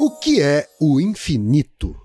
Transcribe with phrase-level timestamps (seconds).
[0.00, 1.96] O que é o infinito?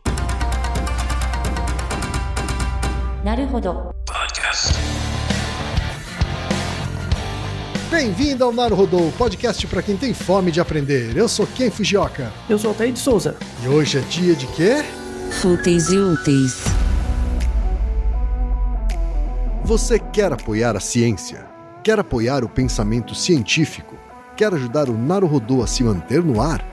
[7.91, 11.15] Bem-vindo ao Naruhodô, podcast para quem tem fome de aprender.
[11.15, 12.33] Eu sou Ken Fujioka.
[12.49, 13.37] Eu sou Altair de Souza.
[13.63, 14.83] E hoje é dia de quê?
[15.29, 16.63] Fúteis e úteis.
[19.63, 21.45] Você quer apoiar a ciência?
[21.83, 23.95] Quer apoiar o pensamento científico?
[24.35, 26.72] Quer ajudar o Naruhodô a se manter no ar?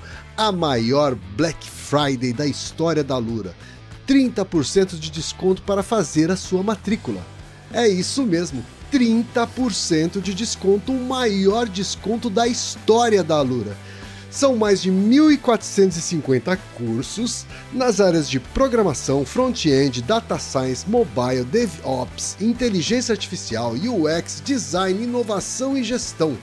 [0.37, 3.55] a maior Black Friday da história da Alura.
[4.07, 7.21] 30% de desconto para fazer a sua matrícula.
[7.73, 13.75] É isso mesmo, 30% de desconto, o maior desconto da história da Alura.
[14.29, 23.11] São mais de 1.450 cursos nas áreas de programação, front-end, data science, mobile, DevOps, inteligência
[23.11, 26.37] artificial, UX, design, inovação e gestão.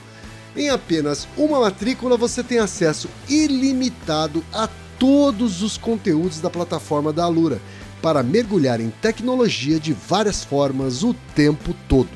[0.55, 7.23] Em apenas uma matrícula você tem acesso ilimitado a todos os conteúdos da plataforma da
[7.23, 7.61] Alura
[8.01, 12.09] para mergulhar em tecnologia de várias formas o tempo todo.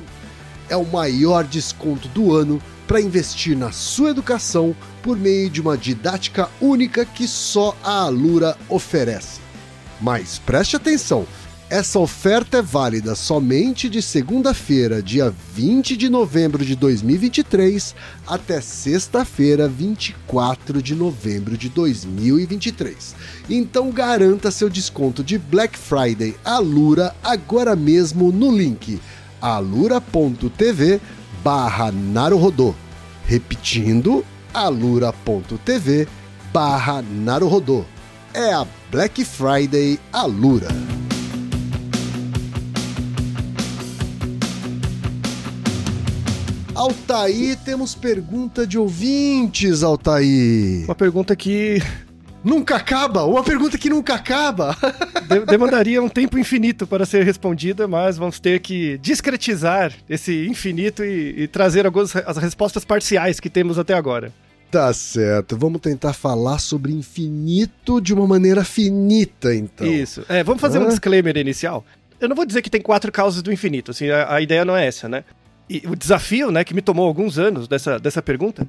[0.69, 5.77] É o maior desconto do ano para investir na sua educação por meio de uma
[5.77, 9.39] didática única que só a Alura oferece.
[10.01, 11.25] Mas preste atenção!
[11.73, 17.95] Essa oferta é válida somente de segunda-feira, dia 20 de novembro de 2023,
[18.27, 23.15] até sexta-feira, 24 de novembro de 2023.
[23.49, 29.01] Então garanta seu desconto de Black Friday Alura agora mesmo no link
[29.41, 31.01] alura.tv
[31.43, 31.91] barra.
[33.25, 34.23] Repetindo,
[34.53, 36.07] alura.tv
[36.53, 37.03] barra.
[38.31, 40.67] É a Black Friday Alura.
[46.83, 50.83] Altair, temos pergunta de ouvintes, Altair.
[50.83, 51.81] Uma pergunta que
[52.43, 53.23] Nunca acaba?
[53.23, 54.75] Uma pergunta que nunca acaba?
[55.29, 61.05] de demandaria um tempo infinito para ser respondida, mas vamos ter que discretizar esse infinito
[61.05, 64.33] e, e trazer algumas as respostas parciais que temos até agora.
[64.69, 65.55] Tá certo.
[65.55, 69.87] Vamos tentar falar sobre infinito de uma maneira finita, então.
[69.87, 70.25] Isso.
[70.27, 71.85] É, vamos fazer um disclaimer inicial.
[72.19, 74.75] Eu não vou dizer que tem quatro causas do infinito, assim, a, a ideia não
[74.75, 75.23] é essa, né?
[75.69, 78.67] E o desafio, né, que me tomou alguns anos dessa, dessa pergunta,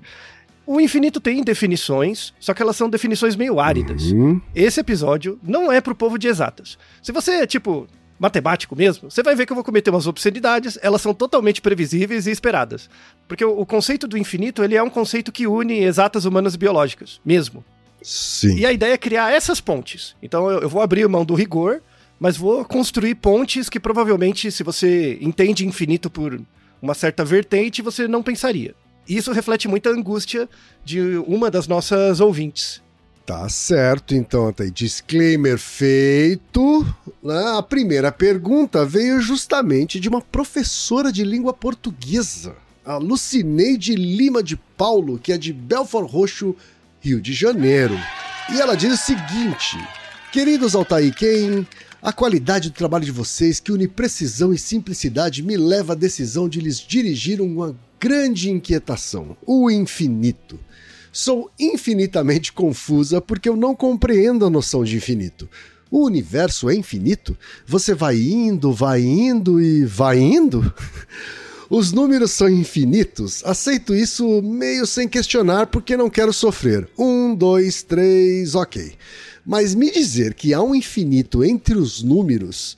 [0.66, 4.12] o infinito tem definições, só que elas são definições meio áridas.
[4.12, 4.40] Uhum.
[4.54, 6.78] Esse episódio não é pro povo de exatas.
[7.02, 7.86] Se você é, tipo,
[8.18, 12.26] matemático mesmo, você vai ver que eu vou cometer umas obscenidades, elas são totalmente previsíveis
[12.26, 12.88] e esperadas.
[13.28, 16.58] Porque o, o conceito do infinito, ele é um conceito que une exatas humanas e
[16.58, 17.64] biológicas, mesmo.
[18.00, 18.56] Sim.
[18.56, 20.14] E a ideia é criar essas pontes.
[20.22, 21.82] Então eu, eu vou abrir mão do rigor,
[22.18, 26.40] mas vou construir pontes que provavelmente, se você entende infinito por
[26.84, 28.74] uma certa vertente, você não pensaria.
[29.08, 30.46] Isso reflete muita angústia
[30.84, 32.82] de uma das nossas ouvintes.
[33.24, 36.86] Tá certo, então, até disclaimer feito.
[37.22, 37.54] né?
[37.56, 44.56] A primeira pergunta veio justamente de uma professora de língua portuguesa, a Lucineide Lima de
[44.76, 46.54] Paulo, que é de Belfort Roxo,
[47.00, 47.98] Rio de Janeiro.
[48.52, 49.78] E ela diz o seguinte:
[50.30, 51.64] Queridos Altair Ken,
[52.04, 56.46] a qualidade do trabalho de vocês, que une precisão e simplicidade, me leva à decisão
[56.46, 60.60] de lhes dirigir uma grande inquietação: o infinito.
[61.10, 65.48] Sou infinitamente confusa porque eu não compreendo a noção de infinito.
[65.90, 67.38] O universo é infinito?
[67.66, 70.74] Você vai indo, vai indo e vai indo?
[71.70, 73.42] Os números são infinitos?
[73.46, 76.86] Aceito isso meio sem questionar porque não quero sofrer.
[76.98, 78.92] Um, dois, três, ok.
[79.44, 82.76] Mas me dizer que há um infinito entre os números,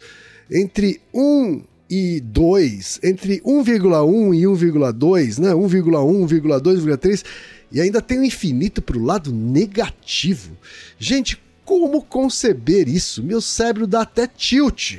[0.50, 5.52] entre 1 e 2, entre 1,1 e 1,2, né?
[5.52, 7.24] 1,1, 1,2, 1,3,
[7.70, 10.56] e ainda tem o um infinito para o lado negativo.
[10.98, 13.22] Gente, como conceber isso?
[13.22, 14.98] Meu cérebro dá até tilt.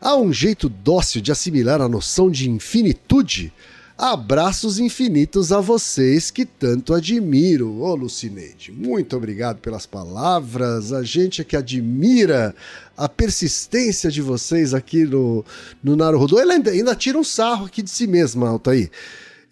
[0.00, 3.52] Há um jeito dócil de assimilar a noção de infinitude?
[3.96, 7.80] Abraços infinitos a vocês que tanto admiro.
[7.80, 10.92] Ô Lucineide, muito obrigado pelas palavras.
[10.92, 12.52] A gente é que admira
[12.96, 15.44] a persistência de vocês aqui no,
[15.82, 16.40] no Naruhodô.
[16.40, 18.90] Ele ainda, ainda tira um sarro aqui de si mesma, Altair.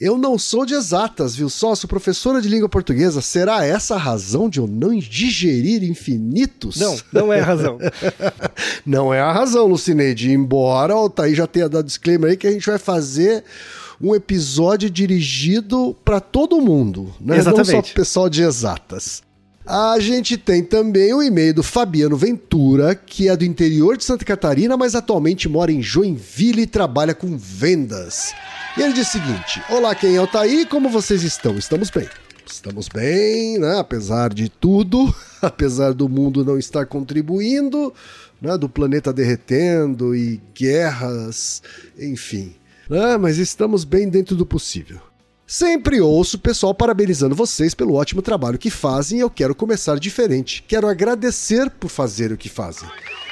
[0.00, 1.76] Eu não sou de exatas, viu só?
[1.76, 3.22] Sou professora de língua portuguesa.
[3.22, 6.80] Será essa a razão de eu não digerir infinitos?
[6.80, 7.78] Não, não é a razão.
[8.84, 10.32] não é a razão, Lucineide.
[10.32, 13.44] Embora o Altair já tenha dado disclaimer aí que a gente vai fazer
[14.02, 17.36] um episódio dirigido para todo mundo, né?
[17.36, 17.72] Exatamente.
[17.72, 19.22] Não só pessoal de exatas.
[19.64, 24.24] A gente tem também o e-mail do Fabiano Ventura, que é do interior de Santa
[24.24, 28.34] Catarina, mas atualmente mora em Joinville e trabalha com vendas.
[28.76, 30.66] E ele diz o seguinte: Olá, quem é o Taí?
[30.66, 31.56] Como vocês estão?
[31.56, 32.08] Estamos bem.
[32.44, 33.78] Estamos bem, né?
[33.78, 37.94] Apesar de tudo, apesar do mundo não estar contribuindo,
[38.40, 38.58] né?
[38.58, 41.62] Do planeta derretendo e guerras,
[41.96, 42.56] enfim.
[42.88, 43.16] Né?
[43.16, 45.00] Mas estamos bem dentro do possível.
[45.46, 49.98] Sempre ouço o pessoal parabenizando vocês pelo ótimo trabalho que fazem e eu quero começar
[49.98, 50.64] diferente.
[50.66, 52.88] Quero agradecer por fazer o que fazem.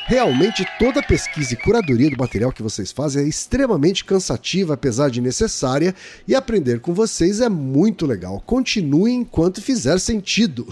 [0.06, 5.08] Realmente toda a pesquisa e curadoria do material que vocês fazem é extremamente cansativa, apesar
[5.08, 5.94] de necessária,
[6.26, 8.42] e aprender com vocês é muito legal.
[8.44, 10.66] Continue enquanto fizer sentido.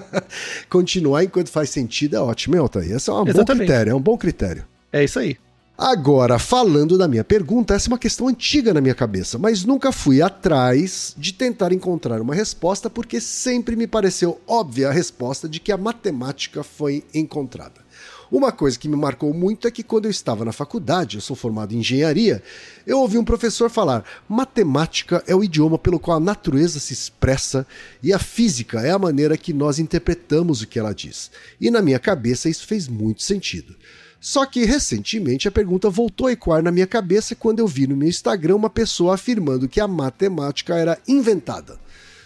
[0.70, 2.92] Continuar enquanto faz sentido é ótimo, hein, Altair?
[2.92, 4.64] Esse é um bom critério, é um bom critério.
[4.92, 5.36] É isso aí.
[5.80, 9.92] Agora, falando da minha pergunta, essa é uma questão antiga na minha cabeça, mas nunca
[9.92, 15.60] fui atrás de tentar encontrar uma resposta porque sempre me pareceu óbvia a resposta de
[15.60, 17.80] que a matemática foi encontrada.
[18.28, 21.36] Uma coisa que me marcou muito é que quando eu estava na faculdade, eu sou
[21.36, 22.42] formado em engenharia,
[22.84, 27.64] eu ouvi um professor falar: matemática é o idioma pelo qual a natureza se expressa
[28.02, 31.30] e a física é a maneira que nós interpretamos o que ela diz.
[31.60, 33.76] E na minha cabeça isso fez muito sentido.
[34.20, 37.96] Só que recentemente a pergunta voltou a ecoar na minha cabeça quando eu vi no
[37.96, 41.78] meu Instagram uma pessoa afirmando que a matemática era inventada.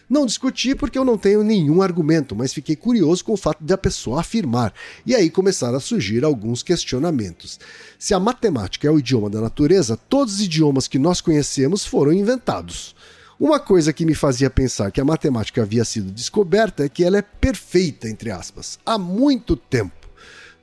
[0.08, 3.72] Não discuti porque eu não tenho nenhum argumento, mas fiquei curioso com o fato de
[3.72, 4.74] a pessoa afirmar,
[5.06, 7.58] e aí começaram a surgir alguns questionamentos.
[7.98, 12.12] Se a matemática é o idioma da natureza, todos os idiomas que nós conhecemos foram
[12.12, 12.94] inventados.
[13.40, 17.16] Uma coisa que me fazia pensar que a matemática havia sido descoberta é que ela
[17.16, 20.01] é perfeita, entre aspas, há muito tempo.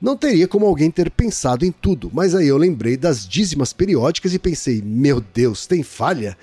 [0.00, 4.32] Não teria como alguém ter pensado em tudo, mas aí eu lembrei das dízimas periódicas
[4.32, 6.38] e pensei, meu Deus, tem falha?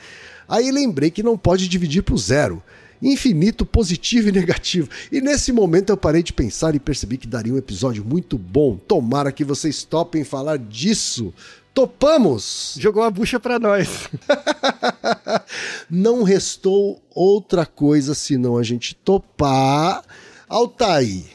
[0.47, 2.61] Aí lembrei que não pode dividir por zero.
[3.01, 4.89] Infinito positivo e negativo.
[5.11, 8.77] E nesse momento eu parei de pensar e percebi que daria um episódio muito bom.
[8.77, 11.33] Tomara que vocês topem falar disso.
[11.73, 12.75] Topamos!
[12.79, 14.07] Jogou a bucha pra nós.
[15.89, 20.03] Não restou outra coisa senão a gente topar.
[20.47, 21.25] Altair,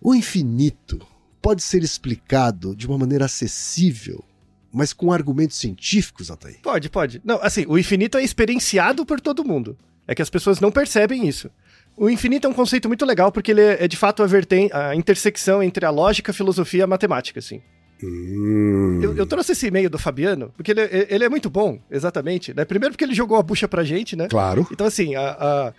[0.00, 1.00] o infinito
[1.42, 4.24] pode ser explicado de uma maneira acessível,
[4.72, 6.58] mas com argumentos científicos, Altair?
[6.62, 7.20] Pode, pode.
[7.24, 9.76] Não, assim, o infinito é experienciado por todo mundo.
[10.06, 11.50] É que as pessoas não percebem isso.
[11.96, 14.70] O infinito é um conceito muito legal porque ele é, é de fato a, verten
[14.72, 17.60] a intersecção entre a lógica, a filosofia e a matemática, assim.
[18.02, 19.00] Hum.
[19.02, 22.54] Eu, eu trouxe esse e-mail do Fabiano, porque ele, ele é muito bom, exatamente.
[22.54, 22.64] Né?
[22.64, 24.26] Primeiro porque ele jogou a bucha pra gente, né?
[24.28, 24.66] Claro.
[24.72, 25.72] Então, assim, a, a-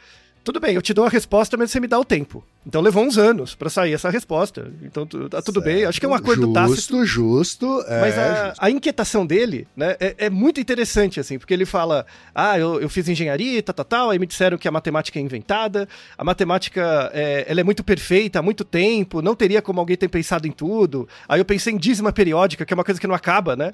[0.43, 2.43] tudo bem, eu te dou a resposta, mas você me dá o tempo.
[2.65, 4.71] Então levou uns anos pra sair essa resposta.
[4.83, 5.85] Então tá tudo bem.
[5.85, 7.05] Acho que é um acordo justo, tácito.
[7.05, 7.85] Justo, justo.
[7.87, 8.59] É, Mas a, justo.
[8.59, 12.87] a inquietação dele, né, é, é muito interessante, assim, porque ele fala: ah, eu, eu
[12.87, 17.09] fiz engenharia, tal, tal, tal, aí me disseram que a matemática é inventada, a matemática
[17.13, 20.51] é, ela é muito perfeita há muito tempo, não teria como alguém ter pensado em
[20.51, 21.07] tudo.
[21.27, 23.73] Aí eu pensei em dízima periódica, que é uma coisa que não acaba, né?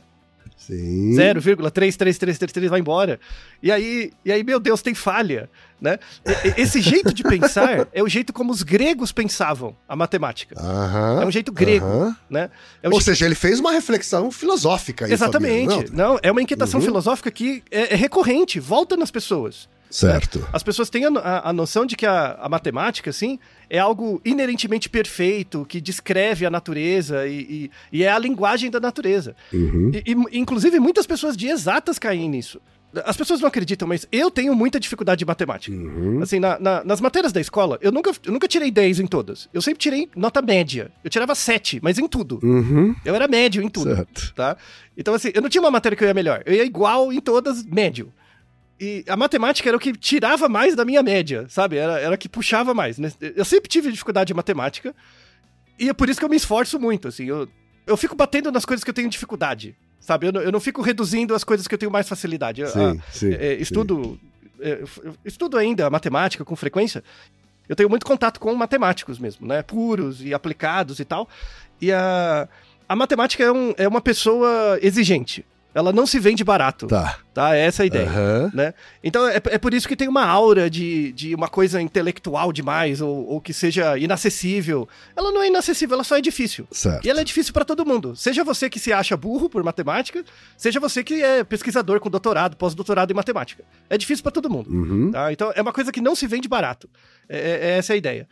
[0.58, 1.16] Sim.
[1.16, 3.20] 0,33333 vai embora.
[3.62, 5.50] E aí, e aí, meu Deus, tem falha,
[5.80, 6.00] né?
[6.58, 10.56] Esse jeito de pensar é o jeito como os gregos pensavam a matemática.
[11.22, 12.50] É um jeito grego, né?
[12.82, 15.92] É um Ou jeito- seja, ele fez uma reflexão filosófica aí, Exatamente.
[15.94, 16.14] Não?
[16.14, 16.86] Não, é uma inquietação Uhum.
[16.86, 19.70] filosófica que é, é recorrente, volta nas pessoas.
[19.90, 20.48] Certo.
[20.52, 23.40] As pessoas têm a, a- a noção de que a, a matemática, assim,
[23.70, 28.80] é algo inerentemente perfeito, que descreve a natureza e, e- e é a linguagem da
[28.80, 29.36] natureza.
[29.54, 29.92] Uhum.
[29.94, 30.04] E,
[30.36, 32.60] e, inclusive, muitas pessoas de exatas caem nisso.
[33.06, 35.76] As pessoas não acreditam, mas eu tenho muita dificuldade de matemática.
[35.76, 36.22] Uhum.
[36.22, 39.48] Assim, na- na- nas matérias da escola, eu nunca, eu nunca tirei 10 em todas.
[39.54, 40.90] Eu sempre tirei nota média.
[41.04, 42.40] Eu tirava 7, mas em tudo.
[42.42, 42.96] Uhum.
[43.06, 44.34] Eu era médio em tudo Certo.
[44.34, 44.56] tá?
[44.98, 46.42] Então, assim, eu não tinha uma matéria que eu ia melhor.
[46.46, 48.12] Eu ia igual em todas, médio.
[48.80, 51.78] E a matemática era o que tirava mais da minha média, sabe?
[51.78, 52.98] Era, era o que puxava mais.
[53.00, 53.12] né?
[53.36, 54.94] Eu sempre tive dificuldade em matemática.
[55.80, 57.26] E é por isso que eu me esforço muito, assim.
[57.26, 57.48] Eu,
[57.88, 60.28] eu fico batendo nas coisas que eu tenho dificuldade, sabe?
[60.28, 62.62] Eu não, eu não fico reduzindo as coisas que eu tenho mais facilidade.
[62.62, 63.34] Eu- Sim, ah, sim.
[63.34, 64.20] é, estudo,
[64.60, 67.04] é, eu estudo ainda matemática com frequência.
[67.68, 69.62] Eu tenho muito contato com matemáticos mesmo, né?
[69.64, 71.28] Puros e aplicados e tal.
[71.82, 72.48] E a.
[72.90, 75.46] A matemática é, um- é uma pessoa exigente.
[75.78, 76.88] Ela não se vende barato.
[76.88, 77.20] Tá.
[77.36, 77.56] Tá?
[77.56, 78.10] Essa é a ideia.
[78.10, 78.52] Aham.
[78.52, 78.74] Né?
[79.04, 83.00] Então é, é por isso que tem uma aura de, de uma coisa intelectual demais,
[83.00, 84.90] ou, ou que seja inacessível.
[85.16, 86.68] Ela não é inacessível, ela só é difícil.
[86.72, 87.06] Certo.
[87.06, 88.16] E ela é difícil pra todo mundo.
[88.16, 90.26] Seja você que se acha burro por matemática,
[90.58, 93.64] seja você que é pesquisador com doutorado, pós-doutorado em matemática.
[93.88, 94.72] É difícil pra todo mundo.
[94.72, 95.12] Uhum.
[95.12, 95.32] Tá?
[95.32, 96.90] Então é uma coisa que não se vende barato.
[97.30, 98.28] É, é- é essa a ideia.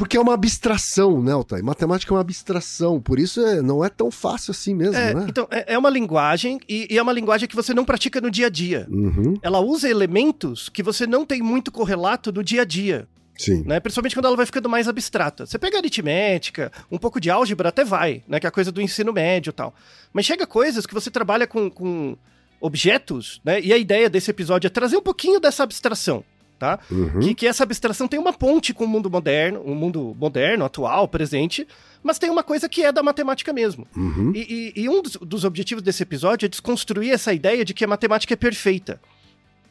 [0.00, 1.62] Porque é uma abstração, né, Altair?
[1.62, 5.26] Matemática é uma abstração, por isso é- não é tão fácil assim mesmo, É, né?
[5.28, 8.30] então, é, é uma linguagem e, e é uma linguagem que você não pratica no
[8.30, 8.86] dia a dia.
[8.90, 9.34] Uhum.
[9.42, 13.06] Ela usa elementos que você não tem muito correlato no dia a dia.
[13.38, 13.62] Sim.
[13.66, 13.78] né?
[13.78, 15.44] Principalmente quando ela vai ficando mais abstrata.
[15.44, 18.40] Você pega aritmética, um pouco de álgebra até vai, né?
[18.40, 19.74] Que é a coisa do ensino médio e tal.
[20.14, 22.16] Mas chega coisas que você trabalha com, com
[22.60, 23.60] objetos, né?
[23.60, 26.22] E a ideia desse episódio é trazer um pouquinho dessa abstração,
[26.60, 26.78] tá?
[26.90, 27.20] Uhum.
[27.20, 31.08] Que, que essa abstração tem uma ponte com o mundo moderno, o mundo moderno, atual,
[31.08, 31.66] presente,
[32.02, 33.86] mas tem uma coisa que é da matemática mesmo.
[33.96, 34.30] Uhum.
[34.34, 37.82] E, e- e um dos, dos objetivos desse episódio é desconstruir essa ideia de que
[37.82, 39.00] a matemática é perfeita.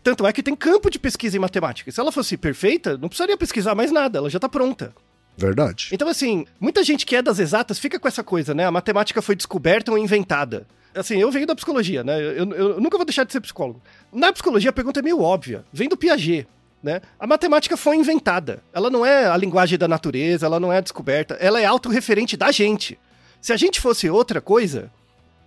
[0.03, 1.91] Tanto é que tem campo de pesquisa em matemática.
[1.91, 4.91] Se ela fosse perfeita, não precisaria pesquisar mais nada, ela já está pronta.
[5.38, 5.89] Verdade.
[5.91, 8.65] Então, assim, muita gente que é das exatas fica com essa coisa, né?
[8.65, 10.65] A matemática foi descoberta ou inventada.
[10.96, 12.19] Assim, eu venho da psicologia, né?
[12.19, 13.79] Eu, eu nunca vou deixar de ser psicólogo.
[14.12, 15.63] Na psicologia, a pergunta é meio óbvia.
[15.72, 16.48] Vem do Piaget,
[16.81, 17.01] né?
[17.19, 18.63] A matemática foi inventada.
[18.74, 21.36] Ela não é a linguagem da natureza, ela não é a descoberta.
[21.36, 22.98] Ela é autorreferente da gente.
[23.41, 24.91] Se a gente fosse outra coisa,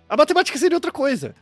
[0.07, 1.35] a matemática seria outra coisa.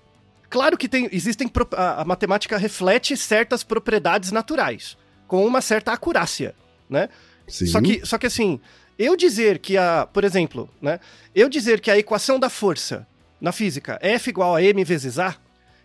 [0.49, 6.53] Claro que tem, existem a, a matemática reflete certas propriedades naturais, com uma certa acurácia,
[6.89, 7.07] né?
[7.47, 7.67] Sim.
[7.67, 8.59] Só que, só que assim,
[8.99, 10.99] eu dizer que a, por exemplo, né?
[11.33, 13.07] Eu dizer que a equação da força
[13.39, 15.37] na física é F igual a m vezes a,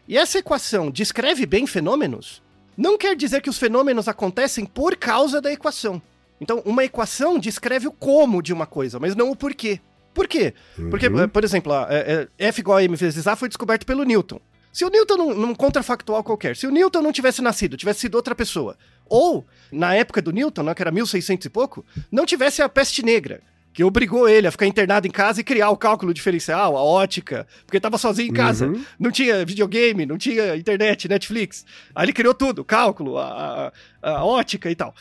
[0.08, 2.42] e essa equação descreve bem fenômenos,
[2.76, 6.00] não quer dizer que os fenômenos acontecem por causa da equação.
[6.40, 9.80] Então, uma equação descreve o como de uma coisa, mas não o porquê.
[10.12, 10.54] Por quê?
[10.90, 11.20] Porque, Uhum.
[11.22, 14.40] eh, por exemplo, é- é, F igual a m vezes a foi descoberto pelo Newton.
[14.72, 18.14] Se o Newton, num, num contrafactual qualquer, se o Newton não tivesse nascido, tivesse sido
[18.16, 18.76] outra pessoa,
[19.08, 23.02] ou, na época do Newton, né, que era 1600 e pouco, não tivesse a peste
[23.02, 23.40] negra,
[23.76, 27.46] que obrigou ele a ficar internado em casa e criar o cálculo diferencial, a ótica,
[27.66, 28.68] porque estava sozinho em casa.
[28.68, 28.82] Uhum.
[28.98, 31.62] Não tinha videogame, não tinha internet, Netflix.
[31.94, 33.70] Aí ele criou tudo, cálculo, a,
[34.02, 34.94] a- a ótica e tal.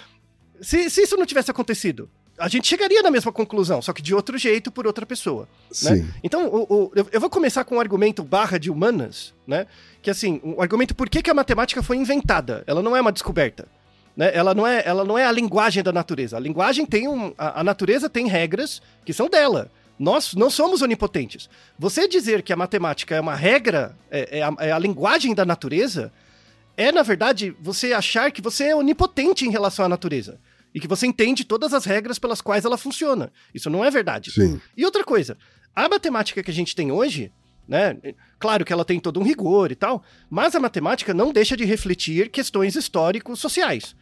[0.60, 4.14] Se, se isso não tivesse acontecido, a gente chegaria na mesma conclusão, só que de
[4.14, 5.48] outro jeito, por outra pessoa.
[5.82, 6.06] né?
[6.22, 9.68] Então, o- o- eu, vou começar com um argumento barra de humanas, né?
[10.02, 12.62] Que assim, um argumento por que, que a matemática foi inventada.
[12.68, 13.70] Ela não é uma descoberta.
[14.16, 14.32] Né?
[14.34, 16.38] Ela, não é, ela não é a linguagem da natureza.
[16.38, 17.34] A linguagem tem um.
[17.38, 19.70] A, a natureza tem regras que são dela.
[19.98, 21.50] Nós não somos onipotentes.
[21.80, 25.46] Você dizer que a matemática é uma regra, é, é a, é a linguagem da
[25.46, 26.12] natureza,
[26.76, 30.40] é, na verdade, você achar que você é onipotente em relação à natureza.
[30.74, 33.32] E que você entende todas as regras pelas quais ela funciona.
[33.54, 34.32] Isso não é verdade.
[34.32, 34.60] Sim.
[34.76, 35.38] E outra coisa,
[35.74, 37.32] a matemática que a gente tem hoje,
[37.66, 37.98] né?
[38.38, 41.64] Claro que ela tem todo um rigor e tal, mas a matemática não deixa de
[41.64, 43.96] refletir questões históricos sociais.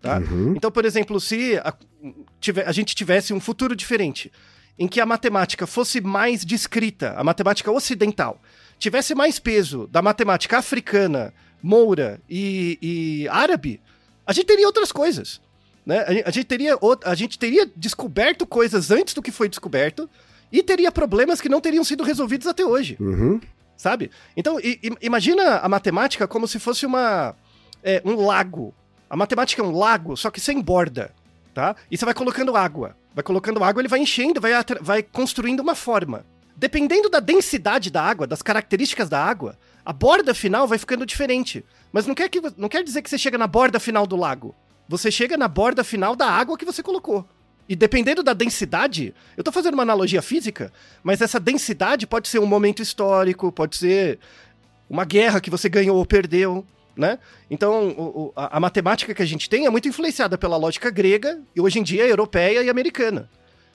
[0.00, 0.18] Tá?
[0.18, 0.54] Uhum.
[0.56, 1.74] Então, por exemplo, se a,
[2.40, 4.32] tive- a gente tivesse um futuro diferente,
[4.78, 8.40] em que a matemática fosse mais descrita, a matemática ocidental,
[8.78, 13.78] tivesse mais peso da matemática africana, moura e, e árabe,
[14.26, 15.38] a gente teria outras coisas.
[15.84, 15.98] Né?
[16.06, 20.08] A, gente- a gente teria, a gente teria descoberto coisas antes do que foi descoberto
[20.50, 23.38] e teria problemas que não teriam sido resolvidos até hoje Uhum.
[23.76, 24.10] sabe?
[24.36, 27.36] Então, i- imagina a matemática como se fosse uma,
[27.84, 28.74] é, um lago.
[29.10, 31.12] A matemática é um lago, só que sem borda,
[31.52, 31.74] tá?
[31.90, 32.96] E você vai colocando água.
[33.12, 36.24] Vai colocando água, ele vai enchendo, vai, vai construindo uma forma.
[36.56, 41.64] Dependendo da densidade da água, das características da água, a borda final vai ficando diferente.
[41.90, 44.54] Mas não quer, que, não quer dizer que você chega na borda final do lago.
[44.88, 47.28] Você chega na borda final da água que você colocou.
[47.68, 52.38] E dependendo da densidade, eu tô fazendo uma analogia física, mas essa densidade pode ser
[52.38, 54.18] um momento histórico, pode ser
[54.88, 57.18] uma guerra que você ganhou ou perdeu, né?
[57.50, 61.40] Então, o- a, a matemática que a gente tem é muito influenciada pela lógica grega
[61.54, 63.28] e hoje em dia europeia e americana.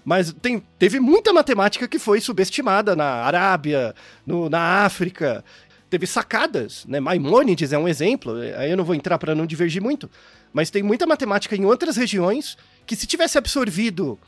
[0.03, 3.95] Mas tem, teve muita matemática que foi subestimada na Arábia,
[4.25, 5.43] no- na África.
[5.89, 7.00] Teve sacadas, né?
[7.00, 10.10] Maimônides é um exemplo, aí eu não vou entrar para não divergir muito,
[10.53, 14.19] mas tem muita matemática em outras regiões que se tivesse absorvido,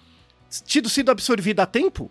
[0.65, 2.10] tido sido absorvida a tempo,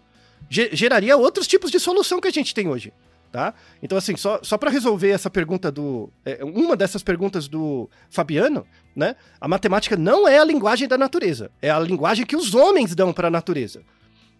[0.50, 2.92] ge- geraria outros tipos de solução que a gente tem hoje,
[3.36, 3.52] tá?
[3.82, 8.66] Então assim, só, só para resolver essa pergunta do é, uma dessas perguntas do Fabiano,
[8.94, 9.14] né?
[9.38, 13.12] A matemática não é a linguagem da natureza, é a linguagem que os homens dão
[13.12, 13.82] para a natureza.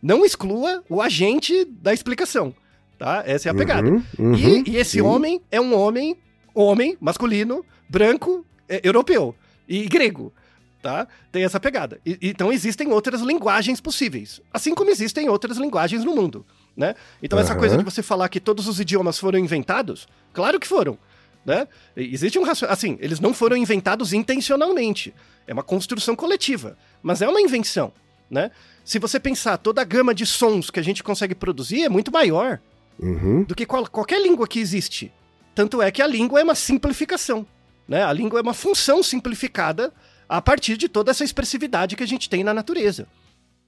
[0.02, 2.54] Não exclua o agente da explicação,
[2.98, 3.22] tá?
[3.26, 3.86] Essa é a pegada.
[3.86, 4.02] Uhum.
[4.18, 4.34] Uhum.
[4.34, 6.16] E, e esse homem é um homem,
[6.54, 9.34] homem, masculino, branco, é, europeu
[9.68, 10.32] e grego,
[10.80, 11.06] tá?
[11.30, 12.00] Tem essa pegada.
[12.06, 16.46] E- então existem outras linguagens possíveis, assim como existem outras linguagens no mundo.
[16.76, 16.94] Né?
[17.22, 17.58] Então essa Aham.
[17.60, 20.98] coisa de você falar que todos os idiomas foram inventados, claro que foram,
[21.44, 21.66] né?
[21.96, 25.14] Existe um raci- assim, eles não foram inventados intencionalmente.
[25.46, 27.92] É uma construção coletiva, mas é uma invenção,
[28.30, 28.50] né?
[28.84, 32.12] Se você pensar toda a gama de sons que a gente consegue produzir é muito
[32.12, 32.60] maior
[32.98, 33.42] Uhum.
[33.44, 35.12] do que qual- qualquer língua que existe.
[35.54, 37.46] Tanto é que a língua é uma simplificação,
[37.88, 38.02] né?
[38.04, 39.92] A língua é uma função simplificada
[40.28, 43.06] a partir de toda essa expressividade que a gente tem na natureza.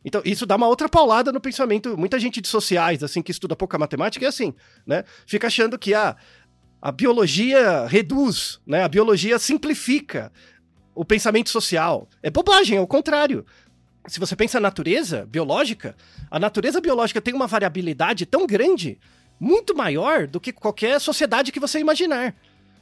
[0.04, 1.96] Então, isso dá uma outra paulada no pensamento.
[1.96, 4.54] Muita gente de sociais, assim, que estuda pouca matemática, é assim,
[4.86, 5.04] né?
[5.26, 6.16] Fica achando que a,
[6.80, 8.84] a biologia reduz, né?
[8.84, 10.32] A biologia simplifica
[10.94, 12.08] o pensamento social.
[12.22, 13.44] É bobagem, é o contrário.
[14.06, 15.96] Se você pensa na natureza biológica,
[16.30, 18.98] a natureza biológica tem uma variabilidade tão grande,
[19.38, 22.34] muito maior do que qualquer sociedade que você imaginar.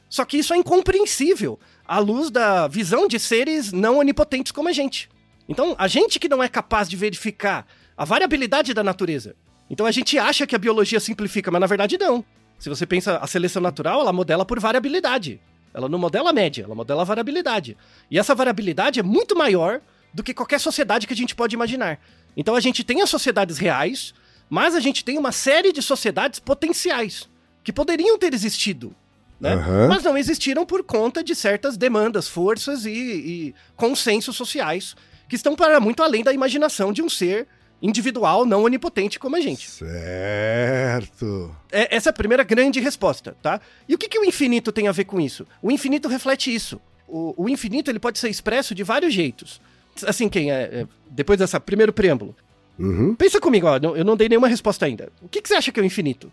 [0.09, 4.73] Só que isso é incompreensível à luz da visão de seres não onipotentes como a
[4.73, 5.09] gente.
[5.49, 9.35] Então, a gente que não é capaz de verificar a variabilidade da natureza.
[9.71, 12.25] Então, a gente acha que a biologia simplifica, mas na verdade não.
[12.59, 15.41] Se você pensa a seleção natural, ela modela por variabilidade.
[15.73, 17.77] Ela não modela a média, ela modela a variabilidade.
[18.11, 19.81] E essa variabilidade é muito maior
[20.13, 22.01] do que qualquer sociedade que a gente pode imaginar.
[22.37, 24.15] Então, a gente tem as sociedades reais,
[24.49, 27.29] mas a gente tem uma série de sociedades potenciais
[27.63, 28.95] que poderiam ter existido
[29.41, 29.55] né?
[29.55, 29.89] Aham.
[29.89, 34.97] Mas não existiram por conta de certas demandas, forças e, e consensos sociais
[35.29, 37.47] que estão para muito além da imaginação de um ser
[37.83, 39.69] individual não onipotente como a gente.
[39.71, 41.55] Certo.
[41.71, 43.61] É- essa é a primeira grande resposta, tá?
[43.89, 45.47] E o que, que o infinito tem a ver com isso?
[45.63, 46.81] O infinito reflete isso.
[47.09, 49.61] O, o infinito ele pode ser expresso de vários jeitos.
[50.07, 52.35] Assim, quem é, é- depois dessa primeiro preâmbulo,
[52.79, 53.15] Uhum.
[53.15, 55.09] pensa comigo, ó, eu não dei nenhuma resposta ainda.
[55.23, 56.31] O que, que você acha que é o infinito?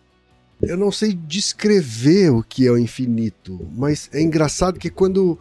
[0.61, 5.39] Eu não sei descrever o que é o infinito, mas é engraçado que quando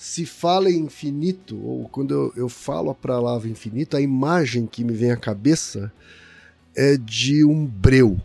[0.00, 4.82] se fala em infinito, ou quando eu, eu falo a palavra infinito, a imagem que
[4.82, 5.92] me vem à cabeça
[6.74, 8.18] é de um breu,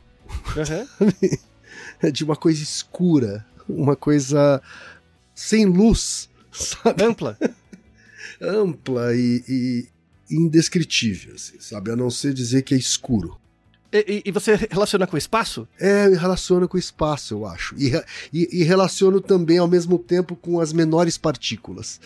[0.55, 0.88] Aham.
[2.01, 4.62] é de uma coisa escura, uma coisa
[5.36, 7.03] sem luz, sabe?
[7.03, 7.38] Ampla.
[8.40, 9.90] Ampla e, e
[10.31, 11.92] indescritível, assim, sabe?
[11.92, 13.38] A não ser dizer que é escuro.
[13.94, 15.68] E, e- você relaciona com o espaço?
[15.80, 17.76] É, relaciona com o espaço, eu acho.
[17.78, 17.92] E,
[18.34, 22.00] e, e relaciono também ao mesmo tempo com as menores partículas.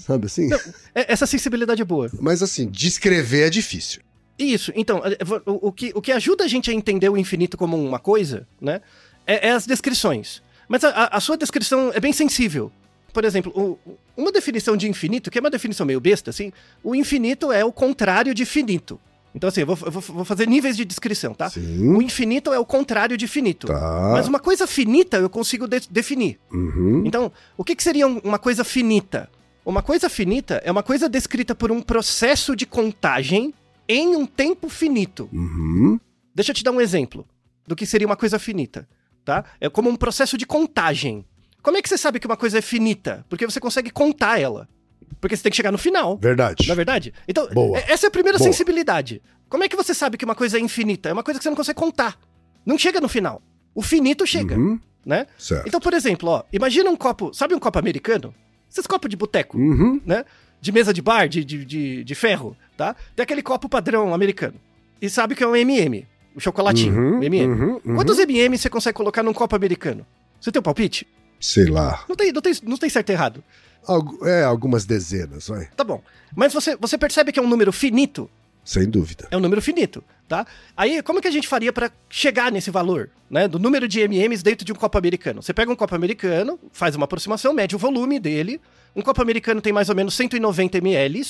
[0.00, 0.48] Sabe assim?
[0.94, 2.10] É- Essa sensibilidade é boa.
[2.20, 4.02] Mas assim, descrever é difícil.
[4.38, 5.16] Isso, então, é, é,
[5.50, 8.46] o, o que, o que ajuda a gente a entender o infinito como uma coisa,
[8.60, 8.80] né,
[9.26, 10.42] é, é as descrições.
[10.68, 12.72] Mas a, a- sua descrição é bem sensível.
[13.12, 13.78] Por exemplo, o-
[14.16, 17.70] uma definição de infinito, que é uma definição meio besta, assim, o infinito é o
[17.72, 18.98] contrário de finito.
[19.34, 21.48] Então, assim, eu vou, eu vou- fazer níveis de descrição, tá?
[21.48, 21.88] Sim.
[21.96, 23.66] O infinito é o contrário de finito.
[23.66, 24.10] Tá.
[24.12, 26.38] Mas uma coisa finita eu consigo de- definir.
[26.52, 27.02] Uhum.
[27.06, 29.30] Então, o que, que seria um- uma coisa finita?
[29.64, 33.54] Uma coisa finita é uma coisa descrita por um processo de contagem
[33.88, 35.28] em um tempo finito.
[35.32, 35.98] Uhum.
[36.34, 37.26] Deixa eu te dar um exemplo
[37.66, 38.86] do que seria uma coisa finita,
[39.24, 39.44] tá?
[39.60, 41.24] É como um processo de contagem.
[41.62, 43.24] Como é que você sabe que uma coisa é finita?
[43.28, 44.68] Porque você consegue contar ela.
[45.20, 46.16] Porque você tem que chegar no final.
[46.18, 46.66] Verdade.
[46.66, 47.12] Não é verdade?
[47.28, 47.78] Então, Boa.
[47.78, 48.50] é- essa é a primeira Boa.
[48.50, 49.22] sensibilidade.
[49.48, 51.08] Como é que você sabe que uma coisa é infinita?
[51.08, 52.18] É uma coisa que você não consegue contar.
[52.64, 53.42] Não chega no final.
[53.74, 54.78] O finito chega, Uhum.
[55.04, 55.26] né?
[55.38, 55.66] Certo.
[55.66, 58.34] Então, por exemplo, ó, imagina um copo, sabe um copo americano?
[58.70, 60.00] Esses copos de boteco, Uhum.
[60.06, 60.24] né?
[60.60, 62.94] De mesa de bar, de, de, de, de ferro, tá?
[63.16, 64.54] Tem aquele copo padrão americano.
[65.00, 67.80] E sabe que é um MM, o chocolatinho, Uhum, o MM.
[67.96, 70.06] Quantos MM você consegue colocar num copo americano?
[70.40, 71.06] Você tem um palpite?
[71.40, 72.04] Sei lá.
[72.08, 73.42] Não tem, não tem, não tem certo e errado.
[73.86, 75.66] Algu- é, algumas dezenas, vai.
[75.76, 76.02] Tá bom.
[76.34, 78.30] Mas você, você percebe que é um número finito?
[78.64, 79.26] Sem dúvida.
[79.30, 80.46] É um número finito, tá?
[80.76, 83.48] Aí, como que a gente faria pra chegar nesse valor, né?
[83.48, 85.42] Do número de MMs dentro de um copo americano?
[85.42, 88.60] Você pega um copo americano, faz uma aproximação, mede o volume dele.
[88.94, 91.24] Um copo americano tem mais ou menos 190 ml,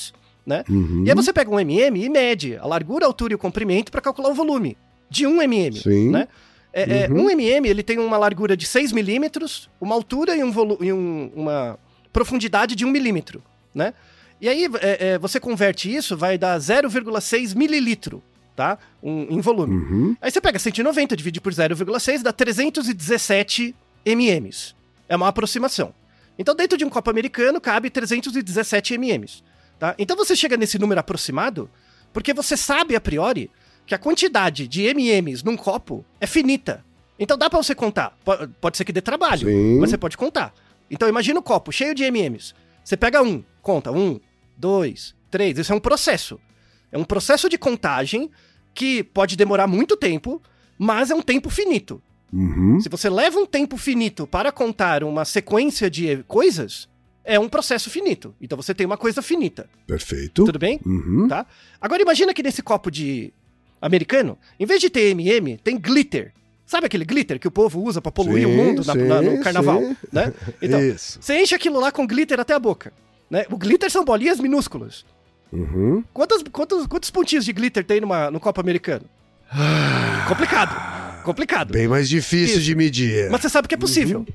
[0.44, 0.62] né?
[0.68, 1.04] Uhum.
[1.06, 3.90] E aí você pega um MM e mede a largura, a altura e o comprimento
[3.90, 4.76] pra calcular o volume
[5.08, 6.10] de um MM, Sim.
[6.10, 6.28] né?
[6.70, 7.24] É, é, Uhum.
[7.26, 11.30] um MM ele tem uma largura de 6 milímetros, uma altura e, um e um-
[11.34, 11.78] uma
[12.12, 13.42] profundidade de 1 milímetro,
[13.74, 13.94] né?
[14.40, 18.22] E aí é, é, você converte isso, vai dar 0,6 mililitro,
[18.56, 18.76] tá?
[19.02, 19.74] Um- em volume.
[19.76, 20.16] Uhum.
[20.20, 24.74] Aí você pega 190, divide por 0,6, dá 317 mms.
[25.08, 25.94] É uma aproximação.
[26.38, 29.42] Então, dentro de um copo americano, cabe 317 mms.
[29.78, 29.94] Tá?
[29.98, 31.68] Então, você chega nesse número aproximado
[32.12, 33.50] porque você sabe a priori
[33.86, 36.84] que a quantidade de mms num copo é finita.
[37.18, 38.16] Então, dá pra você contar.
[38.24, 39.78] Po- Pode ser que dê trabalho, Sim.
[39.78, 40.52] mas você pode contar.
[40.92, 42.54] Então, imagina o copo cheio de mms.
[42.84, 44.20] Você pega um, conta um,
[44.56, 45.58] dois, três.
[45.58, 46.38] Isso é um processo.
[46.92, 48.30] É um processo de contagem
[48.74, 50.40] que pode demorar muito tempo,
[50.78, 52.00] mas é um tempo finito.
[52.32, 52.80] Uhum.
[52.80, 56.88] Se você leva um tempo finito para contar uma sequência de coisas,
[57.24, 58.34] é um processo finito.
[58.40, 59.68] Então você tem uma coisa finita.
[59.86, 60.44] Perfeito.
[60.44, 60.80] Tudo bem?
[60.84, 61.28] Uhum.
[61.28, 61.46] Tá?
[61.80, 63.32] Agora imagina que nesse copo de
[63.80, 66.32] americano, em vez de ter MM, tem glitter.
[66.66, 69.20] Sabe aquele glitter que o povo usa pra poluir Sim, o mundo na- sim, na-
[69.22, 69.96] no carnaval, sim.
[70.12, 70.32] né?
[70.62, 71.18] Então, Isso.
[71.20, 72.92] você enche aquilo lá com glitter até a boca,
[73.30, 73.44] né?
[73.50, 75.04] O glitter são bolinhas minúsculas.
[75.52, 76.02] Uhum.
[76.14, 79.04] Quantas, quantos, quantos pontinhos de glitter tem numa, no copo americano?
[80.28, 81.22] Complicado.
[81.24, 81.72] Complicado.
[81.72, 82.64] Bem mais difícil Isso.
[82.64, 83.30] de medir.
[83.30, 84.26] Mas você sabe que é possível.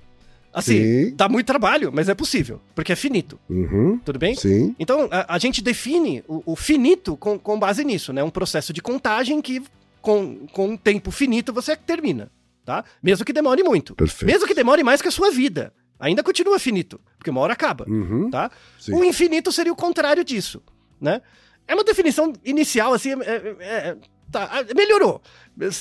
[0.53, 1.13] Assim, Sim.
[1.15, 3.99] dá muito trabalho, mas é possível, porque é finito, Uhum.
[4.03, 4.33] tudo bem?
[4.35, 4.73] Sim.
[4.79, 8.23] Então, a, a gente define o, o finito com, com base nisso, né?
[8.23, 9.61] Um processo de contagem que,
[10.01, 12.31] com, com um tempo finito, você termina,
[12.65, 12.83] tá?
[13.01, 13.95] Mesmo que demore muito.
[13.95, 14.25] Perfeito.
[14.31, 15.73] Mesmo que demore mais que a sua vida.
[15.99, 18.29] Ainda continua finito, porque uma hora acaba, Uhum.
[18.29, 18.51] tá?
[18.79, 18.93] Sim.
[18.93, 20.61] O infinito seria o contrário disso,
[21.01, 21.21] né?
[21.67, 23.97] É uma definição inicial, assim, é- é- é-
[24.31, 25.21] tá, melhorou.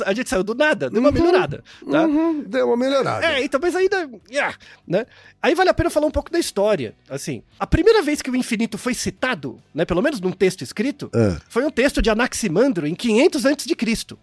[0.06, 2.02] A gente saiu do nada, deu uma melhorada, tá?
[2.06, 2.42] Uhum.
[2.46, 3.26] Deu uma melhorada.
[3.26, 4.08] É, então, mas ainda.
[4.42, 4.54] ah,
[4.88, 5.04] né?
[5.42, 6.94] Aí vale a pena falar um pouco da história.
[7.10, 11.10] Assim, a primeira vez que o infinito foi citado, né, pelo menos num texto escrito,
[11.14, 11.38] Ah.
[11.48, 14.16] foi um texto de Anaximandro em 500 a.C.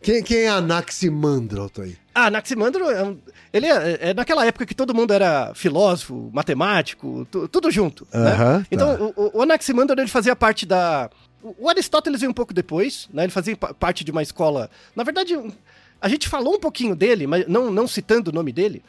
[0.00, 1.96] Quem, quem é Anaximandro, Altair?
[2.14, 3.18] Ah, Anaximandro, é um-
[3.52, 8.06] ele é, é naquela época que todo mundo era filósofo, matemático, tu- tudo junto.
[8.12, 8.32] né?
[8.32, 9.02] Aham, Então, tá.
[9.04, 11.08] o, o- o Anaximandro ele fazia parte da.
[11.58, 13.24] O Aristóteles veio um pouco depois, né?
[13.24, 14.70] Ele fazia pa- parte de uma escola.
[14.94, 15.34] Na verdade,
[16.00, 18.82] a gente falou um pouquinho dele, mas não, não citando o nome dele,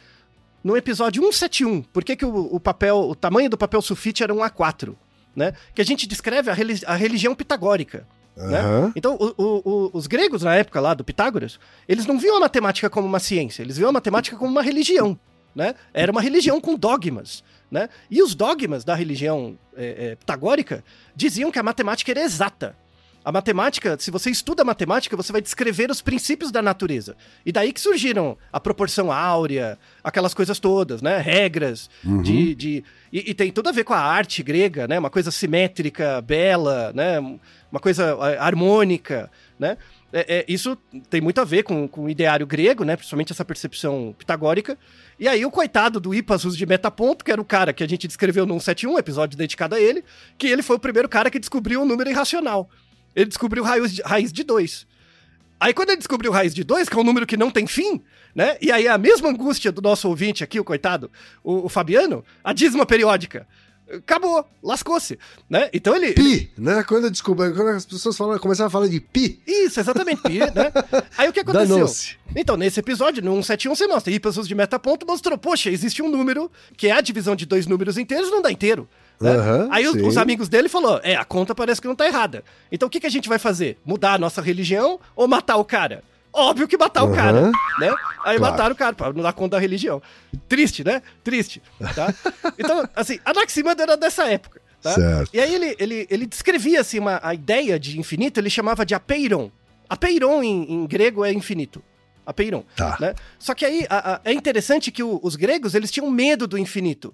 [0.64, 1.82] no episódio 171.
[1.82, 4.96] Por que, que o, o papel, o tamanho do papel sulfite era um A4?
[5.36, 5.54] Né?
[5.74, 8.08] Que a gente descreve a, reli- a religião pitagórica.
[8.38, 8.60] né?
[8.60, 8.94] Aham.
[8.96, 12.90] Então, o- o- os gregos, na época lá do Pitágoras, eles não viam a matemática
[12.90, 15.18] como uma ciência, eles viam a matemática como uma religião.
[15.56, 15.76] Né?
[15.94, 17.44] Era uma religião com dogmas.
[17.74, 17.90] Né?
[18.08, 20.84] E os dogmas da religião é, é, pitagórica
[21.16, 22.78] diziam que a matemática era exata.
[23.26, 27.16] A matemática, se você estuda matemática, você vai descrever os princípios da natureza.
[27.44, 31.18] E daí que surgiram a proporção áurea, aquelas coisas todas, né?
[31.18, 31.90] Regras
[32.22, 32.54] de.
[32.54, 35.00] de e, e tem tudo a ver com a arte grega, né?
[35.00, 37.18] Uma coisa simétrica, bela, né?
[37.72, 39.78] Uma coisa é, harmônica, né?
[40.16, 40.78] É, é, isso
[41.10, 42.96] tem muito a ver com, com o ideário grego, né?
[42.96, 44.78] Principalmente essa percepção pitagórica.
[45.20, 48.08] E aí o coitado do Hipasus de Metaponto, que era o cara que a gente
[48.08, 50.04] descreveu no 171, episódio dedicado a ele,
[50.38, 52.70] que ele foi o primeiro cara que descobriu o número irracional.
[53.16, 54.86] Ele descobriu raiz de, raiz de 2.
[55.60, 58.00] Aí quando ele descobriu raiz de 2, que é um número que não tem fim,
[58.36, 58.56] né?
[58.62, 61.10] E aí a mesma angústia do nosso ouvinte aqui, o coitado,
[61.44, 63.48] o, o Fabiano, a dízima periódica.
[63.92, 65.20] Acabou, lascou-se,
[65.50, 65.70] né?
[65.74, 66.08] Então ele...
[66.08, 66.84] ele- Pi, né?
[66.84, 70.72] Quando descobri, quando as pessoas falam, começaram a falar de pi, Isso, exatamente, pi, né?
[71.18, 71.86] Aí o que aconteceu?
[72.36, 76.50] Então, nesse episódio, no 171, você mostra, Hipasus de metaponto mostrou, poxa, existe um número
[76.78, 78.88] que é a divisão de dois números inteiros, não dá inteiro.
[79.22, 79.32] né?
[79.36, 82.44] Aham, Aí os, os amigos dele falou, é, a conta parece que não tá errada.
[82.72, 83.78] Então o que, que a gente vai fazer?
[83.86, 86.04] Mudar a nossa religião ou matar o cara?
[86.34, 87.16] Óbvio que matar o Aham.
[87.16, 87.42] cara,
[87.80, 87.96] né?
[88.26, 88.42] Aí Claro.
[88.42, 90.02] mataram o cara, pra não dar conta da religião.
[90.50, 91.02] Triste, né?
[91.24, 91.62] Triste,
[91.96, 92.14] tá?
[92.58, 94.94] Então, assim, Anaximandro era dessa época, tá?
[94.94, 95.30] Certo.
[95.34, 98.96] E aí ele, ele, ele descrevia, assim, uma, a ideia de infinito, ele chamava de
[98.96, 99.52] apeiron.
[99.90, 101.84] Apeiron em, em grego é infinito.
[102.26, 102.64] Apeiron.
[102.76, 102.98] Tá.
[103.00, 103.14] Né?
[103.38, 106.58] Só que aí a- a- é interessante que o- os gregos, eles tinham medo do
[106.58, 107.14] infinito.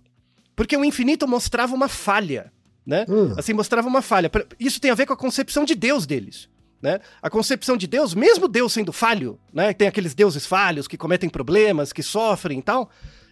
[0.55, 2.51] Porque o infinito mostrava uma falha,
[2.85, 3.05] né?
[3.07, 3.33] Hum.
[3.37, 4.29] Assim, mostrava uma falha.
[4.59, 6.48] Isso tem a ver com a concepção de Deus deles.
[6.81, 6.99] Né?
[7.21, 9.73] A concepção de Deus, mesmo Deus sendo falho, né?
[9.73, 12.89] Tem aqueles deuses falhos que cometem problemas, que sofrem e tal.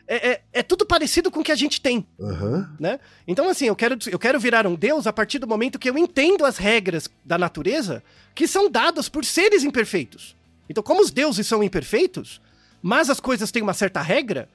[0.07, 2.73] É, é, é tudo parecido com o que a gente tem Aham.
[2.79, 2.99] né?
[3.27, 5.97] Então, assim, eu quero, eu quero virar um deus a partir do momento que eu
[5.97, 8.01] entendo as regras da natureza
[8.33, 10.36] que são dadas por seres imperfeitos.
[10.69, 12.41] Então, como os deuses são imperfeitos,
[12.81, 14.47] mas as coisas têm uma certa regra,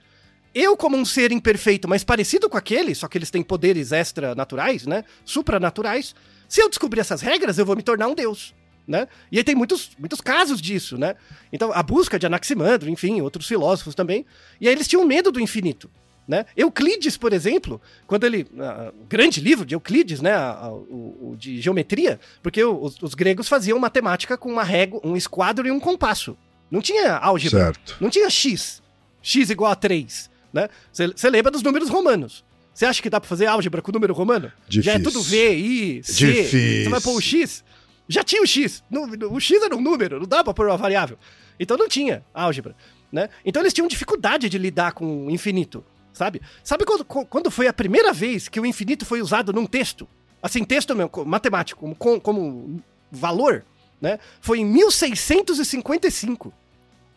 [0.55, 4.87] eu, como um ser imperfeito, mas parecido com aquele, só que eles têm poderes extra-naturais,
[4.87, 5.05] né?
[5.25, 6.15] Supranaturais,
[6.49, 8.55] se eu descobrir essas regras, eu vou me tornar um deus.
[8.87, 9.07] Né?
[9.31, 11.15] E aí tem muitos, muitos casos disso, né?
[11.53, 14.27] Então, a busca de Anaximandro, enfim, outros filósofos também.
[14.61, 15.89] E aí eles tinham medo do infinito.
[16.27, 16.47] Né?
[16.57, 18.47] Euclides, por exemplo, quando ele.
[18.59, 20.33] ah, O grande livro de Euclides, né?
[20.33, 25.01] a- a- o, o de geometria, porque os, os gregos faziam matemática com uma régua,
[25.05, 26.37] um esquadro e um compasso.
[26.71, 27.65] Não tinha álgebra.
[27.67, 27.97] Certo.
[28.01, 28.81] Não tinha x.
[29.21, 30.31] x igual a 3.
[30.53, 30.69] Né?
[30.93, 32.45] Você lembra dos números romanos.
[32.73, 34.51] Você acha que dá pra fazer álgebra com número romano?
[34.69, 35.21] Já é Difícil.
[35.21, 36.13] tudo V, I, C.
[36.27, 36.85] Difícil.
[36.85, 37.63] Você vai pôr o x?
[38.09, 38.83] Já tinha o x.
[39.31, 41.19] O x era um número, não dá pra pôr uma variável.
[41.59, 42.75] Então não tinha álgebra.
[43.11, 43.29] Né?
[43.45, 45.85] Então eles tinham dificuldade de lidar com o infinito.
[46.13, 46.43] Sabe?
[46.65, 50.07] Sabe quando, quando foi a primeira vez que o infinito foi usado num texto?
[50.43, 53.65] Assim, texto mesmo, co- matemático, como, como, valor,
[54.01, 54.19] né?
[54.41, 56.53] Foi em 1655.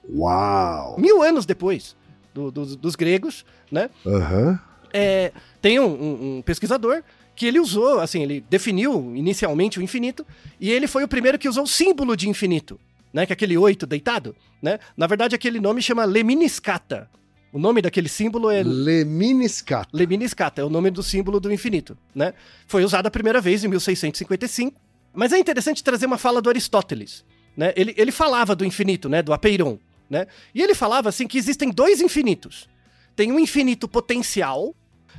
[0.10, 1.00] Uau.
[1.00, 1.96] Mil anos depois
[2.34, 3.90] do- dos- dos gregos, né?
[4.06, 4.60] Aham.
[4.94, 7.04] É, tem um, um- um pesquisador
[7.36, 10.26] que ele usou, assim, ele definiu inicialmente o infinito
[10.60, 12.80] e ele foi o primeiro que usou o símbolo de infinito,
[13.14, 13.26] né?
[13.26, 14.80] Que é aquele oito deitado, né?
[14.96, 17.10] Na verdade, aquele nome chama Leminiscata.
[17.52, 19.90] O nome daquele símbolo é Leminiscata.
[19.94, 22.34] Leminiscata, é o nome do símbolo do infinito, né?
[22.68, 24.80] Foi usado a primeira vez em 1655.
[25.14, 27.24] Mas é interessante trazer uma fala do Aristóteles,
[27.56, 27.74] né?
[27.76, 29.22] Ele, ele falava do infinito, né?
[29.22, 30.28] Do Apeiron, né?
[30.54, 32.70] E ele falava assim que existem dois infinitos.
[33.16, 34.76] Tem um infinito potencial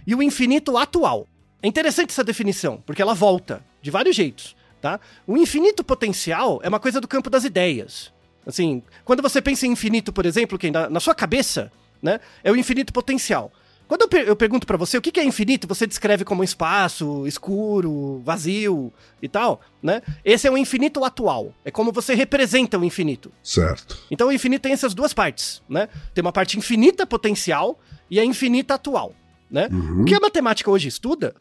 [0.07, 1.27] e o infinito atual.
[1.67, 5.01] É interessante essa definição, porque ela volta de vários jeitos, tá?
[5.27, 8.13] O infinito potencial é uma coisa do campo das ideias.
[8.47, 12.53] Assim, quando você pensa em infinito, por exemplo, que na, na sua cabeça, né, é
[12.53, 13.51] o infinito potencial.
[13.89, 16.41] Quando eu, per eu pergunto para você o que, que é infinito, você descreve como
[16.41, 20.03] um espaço escuro, vazio e tal, né?
[20.25, 21.53] Esse é o infinito atual.
[21.65, 23.33] É como você representa o infinito.
[23.43, 23.99] Certo.
[24.09, 25.89] Então o infinito tem essas duas partes, né?
[26.15, 27.77] Tem uma parte infinita potencial
[28.09, 29.13] e a infinita atual,
[29.51, 29.69] né?
[29.73, 30.03] Uhum.
[30.03, 31.35] O que a matemática hoje estuda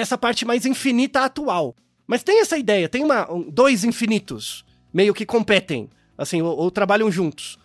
[0.00, 1.74] essa parte mais infinita atual.
[2.06, 6.70] Mas tem essa ideia, tem uma, um, dois infinitos meio que competem, assim, ou, ou
[6.70, 7.58] trabalham juntos.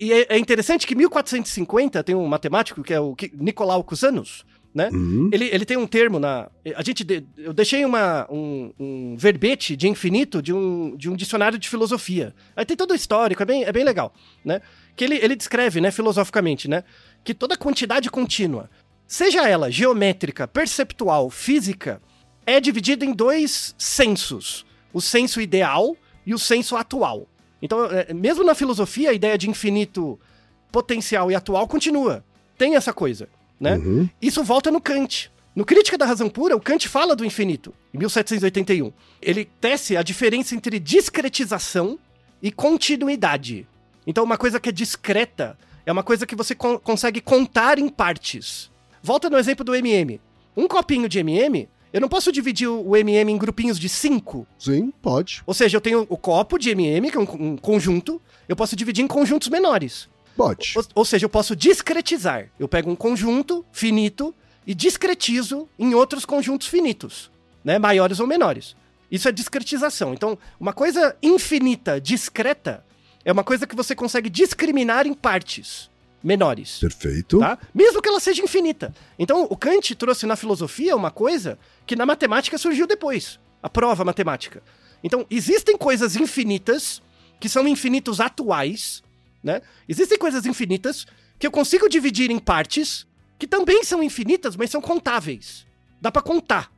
[0.00, 4.88] E é, é interessante que 1450 tem um matemático que é o Nicolau Cusanus, né?
[4.92, 5.30] Uhum.
[5.32, 6.48] Ele, ele tem um termo na.
[6.74, 7.04] A gente.
[7.04, 11.68] de- Eu deixei uma, um, um verbete de infinito de um, de um dicionário de
[11.68, 12.34] filosofia.
[12.56, 14.12] Aí tem todo o histórico, é bem, é bem legal,
[14.44, 14.60] né?
[14.96, 16.82] Que ele, ele descreve, né, filosoficamente, né?
[17.22, 18.68] Que toda quantidade contínua,
[19.06, 22.00] seja ela geométrica, perceptual, física,
[22.46, 27.26] é dividida em dois sensos: o senso ideal e o senso atual.
[27.62, 30.18] Então, é, mesmo na filosofia, a ideia de infinito
[30.70, 32.24] potencial e atual continua.
[32.58, 33.76] Tem essa coisa, né?
[33.76, 34.08] Uhum.
[34.20, 35.30] Isso volta no Kant.
[35.56, 38.92] No Crítica da Razão Pura, o Kant fala do infinito, em 1781.
[39.22, 41.98] Ele tece a diferença entre discretização
[42.42, 43.66] e continuidade.
[44.06, 47.88] Então, uma coisa que é discreta é uma coisa que você con- consegue contar em
[47.88, 48.70] partes.
[49.04, 50.18] Volta no exemplo do MM.
[50.56, 54.46] Um copinho de MM, eu não posso dividir o MM em grupinhos de cinco.
[54.58, 55.42] Sim, pode.
[55.46, 58.74] Ou seja, eu tenho o copo de MM, que é um, um conjunto, eu posso
[58.74, 60.08] dividir em conjuntos menores.
[60.34, 60.72] Pode.
[60.74, 62.48] Ou, ou seja, eu posso discretizar.
[62.58, 64.34] Eu pego um conjunto finito
[64.66, 67.30] e discretizo em outros conjuntos finitos,
[67.62, 67.78] né?
[67.78, 68.74] Maiores ou menores.
[69.10, 70.14] Isso é discretização.
[70.14, 72.82] Então, uma coisa infinita, discreta,
[73.22, 75.90] é uma coisa que você consegue discriminar em partes
[76.24, 76.78] menores.
[76.78, 77.38] Perfeito.
[77.38, 77.58] Tá?
[77.74, 78.94] Mesmo que ela seja infinita.
[79.18, 83.38] Então, o Kant trouxe na filosofia uma coisa que na matemática surgiu depois.
[83.62, 84.62] A prova matemática.
[85.02, 87.02] Então, existem coisas infinitas,
[87.38, 89.02] que são infinitos atuais,
[89.42, 89.60] né?
[89.86, 91.06] Existem coisas infinitas
[91.38, 93.06] que eu consigo dividir em partes,
[93.38, 95.66] que também são infinitas, mas são contáveis.
[96.00, 96.72] Dá pra contar,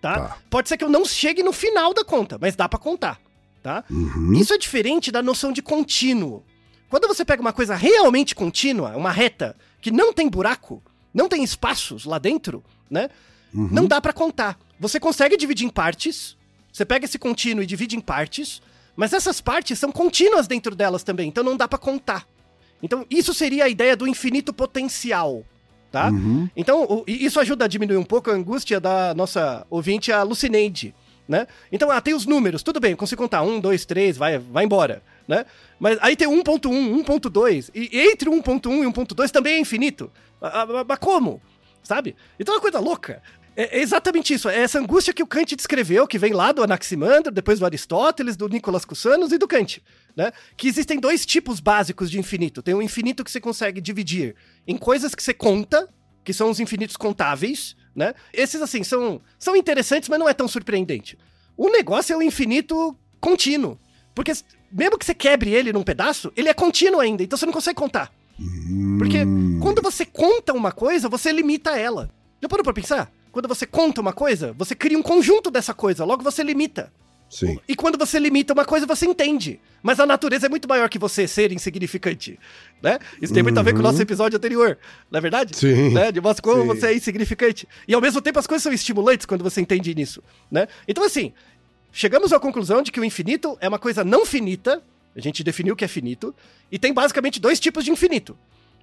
[0.00, 0.28] tá?
[0.28, 0.38] Tá.
[0.48, 3.20] Pode ser que eu não chegue no final da conta, mas dá pra contar,
[3.62, 3.84] tá?
[3.90, 4.32] Uhum.
[4.32, 6.42] Isso é diferente da noção de contínuo.
[6.88, 11.42] Quando você pega uma coisa realmente contínua, uma reta, que não tem buraco, não tem
[11.42, 13.08] espaços lá dentro, né?
[13.54, 13.68] Uhum.
[13.72, 14.58] Não dá pra contar.
[14.78, 16.36] Você consegue dividir em partes,
[16.72, 18.60] você pega esse contínuo e divide em partes,
[18.94, 22.26] mas essas partes são contínuas dentro delas também, então não dá pra contar.
[22.82, 25.42] Então isso seria a ideia do infinito potencial,
[25.90, 26.10] tá?
[26.10, 26.48] Uhum.
[26.54, 30.94] Então, o- isso ajuda a diminuir um pouco a angústia da nossa ouvinte, a Lucineide,
[31.26, 31.46] né?
[31.72, 34.64] Então, ah, tem os números, tudo bem, eu consigo contar, um, dois, três, vai, vai
[34.64, 35.44] embora, né?
[35.78, 40.10] Mas aí tem 1.1, 1.2, e entre 1.1 e 1.2 também é infinito.
[40.40, 41.40] Ah, ah, Mas como?
[41.82, 42.16] Sabe?
[42.38, 43.22] Então é uma coisa louca.
[43.56, 46.62] É é exatamente isso, é essa angústia que o Kant descreveu, que vem lá do
[46.62, 49.82] Anaximandro, depois do Aristóteles, do Nicolas Cusanus e do Kant,
[50.14, 50.30] né?
[50.58, 52.62] Que existem dois tipos básicos de infinito.
[52.62, 54.36] Tem o infinito que você consegue dividir
[54.66, 55.88] em coisas que você conta,
[56.22, 58.12] que são os infinitos contáveis, né?
[58.30, 61.16] Esses, assim, são, são interessantes, mas não é tão surpreendente.
[61.56, 63.78] O negócio é o infinito contínuo.
[64.16, 64.32] Porque
[64.72, 67.76] mesmo que você quebre ele num pedaço, ele é contínuo ainda, então você não consegue
[67.76, 68.10] contar.
[68.98, 69.60] Porque Hum.
[69.62, 72.08] quando você conta uma coisa, você limita ela.
[72.42, 73.12] Já parou pra pensar?
[73.30, 76.90] Quando você conta uma coisa, você cria um conjunto dessa coisa, logo você limita.
[77.28, 77.58] Sim.
[77.68, 79.60] E quando você limita uma coisa, você entende.
[79.82, 82.38] Mas a natureza é muito maior que você ser insignificante,
[82.80, 82.98] né?
[83.20, 84.78] Isso tem muito a ver com o nosso episódio anterior,
[85.10, 85.52] não é verdade?
[85.54, 85.58] Uhum.
[85.88, 85.92] Sim.
[85.94, 86.12] Né?
[86.12, 86.66] De mostra como Sim.
[86.68, 87.68] você é insignificante.
[87.86, 90.68] E ao mesmo tempo as coisas são estimulantes quando você entende nisso, né?
[90.86, 91.32] Então assim,
[91.96, 94.82] chegamos à conclusão de que o infinito é uma coisa não finita,
[95.16, 96.34] a gente definiu o que é finito,
[96.70, 98.36] e tem basicamente dois tipos de infinito.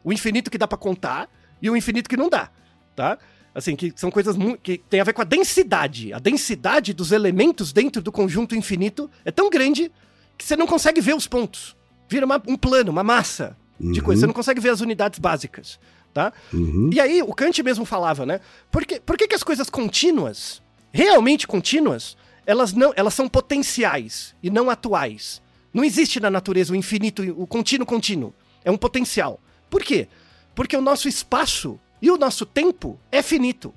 [0.04, 1.30] O infinito que dá pra contar
[1.62, 2.50] e o infinito que não dá,
[2.96, 3.20] tá?
[3.54, 6.12] Assim, que são coisas que tem a ver com a densidade.
[6.12, 9.92] A densidade dos elementos dentro do conjunto infinito é tão grande
[10.36, 11.76] que você não consegue ver os pontos.
[12.10, 14.06] Vira uma- um plano, uma massa de Uhum.
[14.06, 14.22] coisa.
[14.22, 15.80] Você não consegue ver as unidades básicas,
[16.12, 16.34] tá?
[16.52, 16.90] Uhum.
[16.92, 18.40] E aí, o Kant mesmo falava, né?
[18.72, 20.60] Por que, por que, que as coisas contínuas,
[20.92, 25.42] realmente contínuas, elas não elas são potenciais e não atuais?
[25.74, 28.34] Não existe na natureza o infinito, o contínuo contínuo.
[28.64, 29.40] É um potencial.
[29.70, 30.08] Por quê?
[30.54, 33.74] Porque o nosso espaço e o nosso tempo é finito.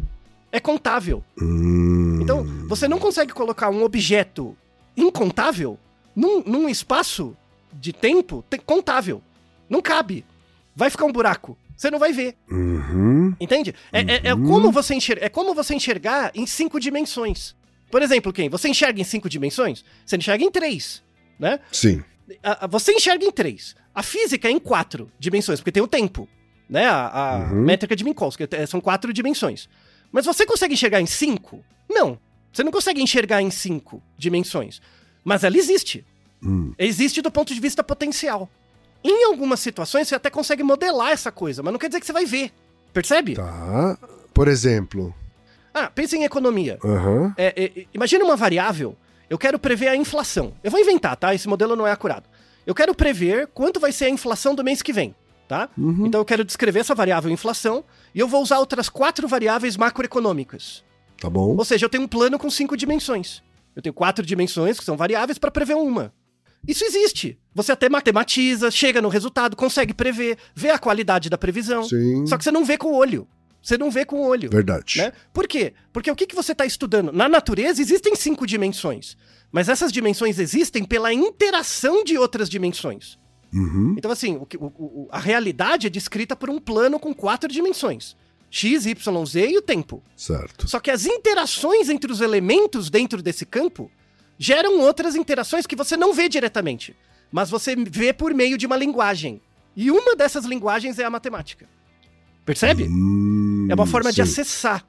[0.53, 1.25] É contável.
[1.41, 2.21] Hum.
[2.23, 4.57] Então, você não consegue colocar um objeto
[4.97, 5.79] incontável
[6.15, 7.37] num, num espaço
[7.73, 9.23] de tempo te- contável.
[9.69, 10.25] Não cabe.
[10.75, 11.57] Vai ficar um buraco.
[11.77, 12.37] Você não vai ver.
[12.51, 13.35] Uhum.
[13.41, 13.75] Entende?
[13.93, 17.55] É, é- é como você enxergar, é como você enxergar em cinco dimensões.
[17.91, 18.49] Por exemplo, quem?
[18.49, 19.85] Você enxerga em cinco dimensões?
[20.05, 21.03] Você enxerga em três,
[21.39, 21.61] né?
[21.73, 22.03] Sim.
[22.43, 23.77] a- a- você enxerga em três.
[23.95, 26.29] A física é em quatro dimensões, porque tem o tempo.
[26.69, 26.85] Né?
[26.87, 27.63] A, a Uhum.
[27.63, 29.69] métrica de Minkowski é- são quatro dimensões.
[30.11, 31.65] Mas você consegue enxergar em cinco?
[31.89, 32.19] Não.
[32.53, 34.83] Você não consegue enxergar em cinco dimensões.
[35.25, 36.05] Mas ela existe.
[36.43, 36.73] Hum.
[36.77, 38.51] Existe do ponto de vista potencial.
[39.05, 42.13] Em algumas situações, você até consegue modelar essa coisa, mas não quer dizer que você
[42.13, 42.51] vai ver.
[42.93, 43.35] Percebe?
[43.35, 43.97] Tá.
[44.35, 45.15] Por exemplo.
[45.79, 46.79] Ah, pensa em economia.
[47.37, 48.97] É, é, é, imagina uma variável.
[49.29, 50.55] Eu quero prever a inflação.
[50.65, 51.35] Eu vou inventar, tá?
[51.35, 52.25] Esse modelo não é acurado.
[52.67, 55.15] Eu quero prever quanto vai ser a inflação do mês que vem,
[55.47, 55.69] tá?
[55.77, 56.07] Uhum.
[56.07, 57.85] Então eu quero descrever essa variável inflação
[58.15, 60.83] e eu vou usar outras quatro variáveis macroeconômicas.
[61.21, 61.55] Tá bom.
[61.55, 63.43] Ou seja, eu tenho um plano com cinco dimensões.
[63.75, 66.11] Eu tenho quatro dimensões que são variáveis para prever uma.
[66.67, 67.39] Isso existe.
[67.55, 71.83] Você até matematiza, chega no resultado, consegue prever, vê a qualidade da previsão.
[71.83, 72.27] Sim.
[72.27, 73.29] Só que você não vê com o olho.
[73.67, 74.49] Você não vê com o olho.
[74.49, 74.99] Verdade.
[74.99, 75.13] Né?
[75.33, 75.75] Por quê?
[75.93, 77.11] Porque o que, que você está estudando?
[77.11, 79.17] Na natureza existem cinco dimensões.
[79.51, 83.19] Mas essas dimensões existem pela interação de outras dimensões.
[83.53, 83.97] Uhum.
[83.99, 88.17] Então, assim, o o- o- a realidade é descrita por um plano com quatro dimensões:
[88.49, 90.01] X, Y, Z e o tempo.
[90.17, 90.69] Certo.
[90.69, 93.91] Só que as interações entre os elementos dentro desse campo
[94.39, 96.95] geram outras interações que você não vê diretamente,
[97.33, 99.41] mas você vê por meio de uma linguagem.
[99.75, 101.67] E uma dessas linguagens é a matemática.
[102.45, 102.85] Percebe?
[102.85, 104.23] Hum, É uma forma de sim.
[104.23, 104.85] acessar,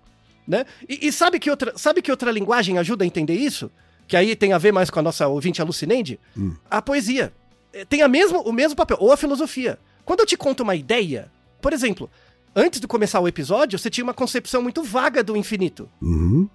[0.47, 0.65] né?
[0.87, 3.71] E, e sabe, que outra, sabe que outra linguagem ajuda a entender isso?
[4.07, 6.19] Que aí tem a ver mais com a nossa ouvinte alucinende?
[6.37, 6.55] Hum.
[6.69, 7.33] A poesia.
[7.73, 9.77] É, Tem a mesmo, o mesmo papel, ou a filosofia.
[10.05, 11.29] Quando eu te conto uma ideia,
[11.61, 12.09] por exemplo,
[12.55, 16.47] antes de começar o episódio, você tinha uma concepção muito vaga do infinito, Uhum.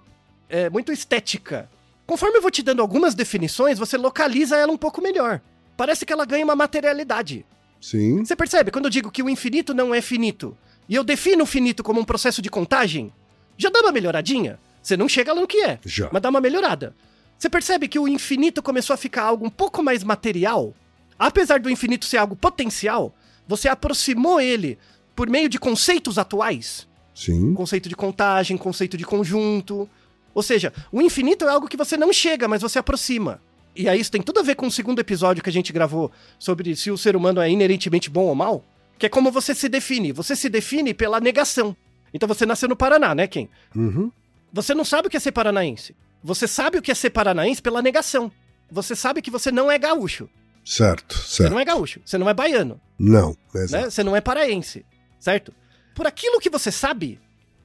[0.49, 1.69] é, muito estética.
[2.07, 5.41] Conforme eu vou te dando algumas definições, você localiza ela um pouco melhor.
[5.77, 7.45] Parece que ela ganha uma materialidade.
[7.81, 8.25] Sim.
[8.25, 8.71] Você percebe?
[8.71, 10.57] Quando eu digo que o infinito não é finito,
[10.93, 13.11] e eu defino o finito como um processo de contagem,
[13.57, 14.61] já dá uma melhoradinha.
[14.83, 16.11] Você não chega lá no que é, Já.
[16.13, 16.95] mas dá uma melhorada.
[17.39, 20.75] Você percebe que o infinito começou a ficar algo um pouco mais material?
[21.19, 23.15] Apesar do infinito ser algo potencial,
[23.49, 24.79] você aproximou ele
[25.17, 26.87] por meio de conceitos atuais.
[27.15, 27.55] Sim.
[27.55, 29.89] Conceito de contagem, conceito de conjunto.
[30.35, 33.41] Ou seja, o infinito é algo que você não chega, mas você aproxima.
[33.75, 36.13] E aí isso tem tudo a ver com o segundo episódio que a gente gravou
[36.39, 38.63] sobre se o ser humano é inerentemente bom ou mal,
[38.99, 40.13] que é como você se define.
[40.13, 41.77] Você se define pela negação.
[42.15, 43.49] Então você nasceu no Paraná, né, Ken?
[43.75, 44.11] Uhum.
[44.53, 45.97] Você não sabe o que é ser paranaense.
[46.23, 48.31] Você sabe o que é ser paranaense pela negação.
[48.71, 50.29] Você sabe que você não é gaúcho.
[50.65, 51.53] Certo, Você certo.
[51.53, 52.01] não é gaúcho.
[52.05, 52.81] Você não é baiano.
[52.99, 53.63] Não, né?
[53.63, 53.91] exato.
[53.91, 54.87] Você não é paraense,
[55.19, 55.53] certo?
[55.95, 57.21] Por aquilo que você sabe,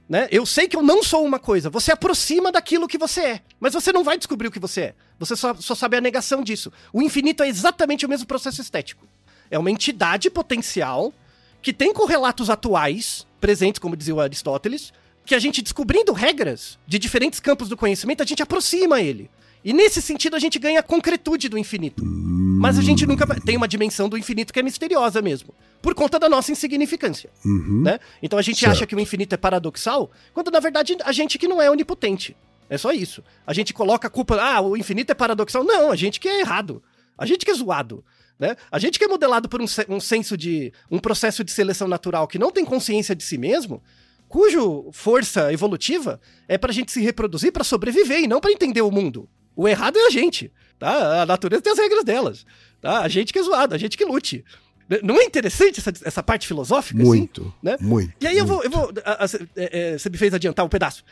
[0.09, 0.27] né?
[0.31, 1.69] Eu sei que eu não sou uma coisa.
[1.69, 4.95] Você aproxima daquilo que você é, mas você não vai descobrir o que você é.
[5.19, 6.71] Você só, só sabe a negação disso.
[6.91, 9.07] O infinito é exatamente o mesmo processo estético.
[9.49, 11.13] É uma entidade potencial
[11.61, 14.93] que tem correlatos atuais, presentes, como dizia o Aristóteles,
[15.25, 19.29] que a gente descobrindo regras de diferentes campos do conhecimento, a gente aproxima ele.
[19.65, 22.01] E nesse sentido a gente ganha a concretude do infinito.
[22.05, 26.17] Mas a gente nunca tem uma dimensão do infinito que é misteriosa mesmo, por conta
[26.17, 27.81] da nossa insignificância, Uhum.
[27.83, 27.99] né?
[28.23, 28.71] Então a gente Certo.
[28.71, 32.35] acha que o infinito é paradoxal, quando na verdade a gente que não é onipotente.
[32.69, 33.23] É só isso.
[33.45, 35.63] A gente coloca a culpa, ah, o infinito é paradoxal.
[35.63, 36.81] Não, a gente que é errado.
[37.17, 38.03] A gente que é zoado.
[38.39, 38.55] Né?
[38.71, 40.71] A gente que é modelado por um, um senso de.
[40.91, 43.81] um processo de seleção natural que não tem consciência de si mesmo,
[44.27, 48.91] cujo força evolutiva é pra gente se reproduzir pra sobreviver e não pra entender o
[48.91, 49.27] mundo.
[49.55, 50.51] O errado é a gente.
[50.77, 51.23] Tá?
[51.23, 52.45] A natureza tem as regras delas.
[52.79, 53.01] Tá?
[53.01, 54.45] A gente que é zoado, a gente que lute.
[54.87, 56.99] N- Não é interessante essa, essa parte filosófica?
[57.01, 57.07] assim?
[57.09, 57.51] Muito.
[57.63, 57.75] né?
[57.81, 58.13] Muito.
[58.21, 58.69] E aí eu muito.
[58.69, 58.83] vou.
[58.85, 61.03] Eu vou a- a- cê- é, é, você me fez adiantar um pedaço.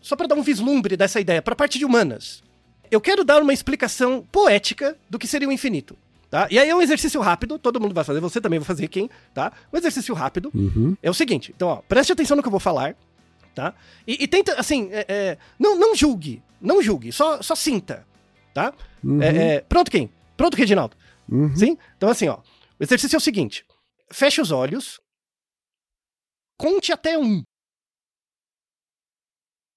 [0.00, 2.42] Só pra dar um vislumbre dessa ideia, pra parte de humanas.
[2.90, 5.96] Eu quero dar uma explicação poética do que seria o infinito.
[6.34, 6.48] Tá?
[6.50, 9.08] E aí é um exercício rápido, todo mundo vai fazer, você também vai fazer, quem?
[9.32, 9.52] Tá?
[9.72, 10.50] Um exercício rápido.
[10.52, 10.96] Uhum.
[11.00, 12.96] É o seguinte, então, ó, preste atenção no que eu vou falar,
[13.54, 13.72] tá?
[14.04, 18.04] E, e tenta, assim, é, é, não, não julgue, não julgue, só, só sinta,
[18.52, 18.74] tá?
[19.04, 19.22] Uhum.
[19.22, 20.10] É, é, pronto, quem?
[20.36, 20.96] Pronto, Reginaldo?
[21.28, 21.54] Uhum.
[21.54, 21.78] Sim?
[21.96, 22.38] Então, assim, ó,
[22.80, 23.64] o exercício é o seguinte:
[24.10, 25.00] feche os olhos,
[26.58, 27.44] conte até um.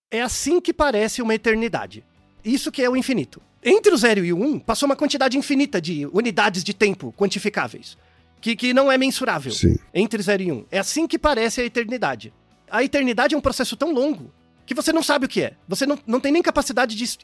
[0.10, 2.04] É assim que parece uma eternidade.
[2.44, 3.44] Isso que é o infinito.
[3.64, 7.98] Entre o zero e o um, passou uma quantidade infinita de unidades de tempo quantificáveis,
[8.40, 9.78] que, que não é mensurável Sim.
[9.94, 10.56] entre 0 e 1.
[10.56, 10.66] Um.
[10.72, 12.34] É assim que parece a eternidade.
[12.70, 14.32] A eternidade é um processo tão longo
[14.66, 15.54] que você não sabe o que é.
[15.68, 17.18] Você não, não tem nem capacidade de es-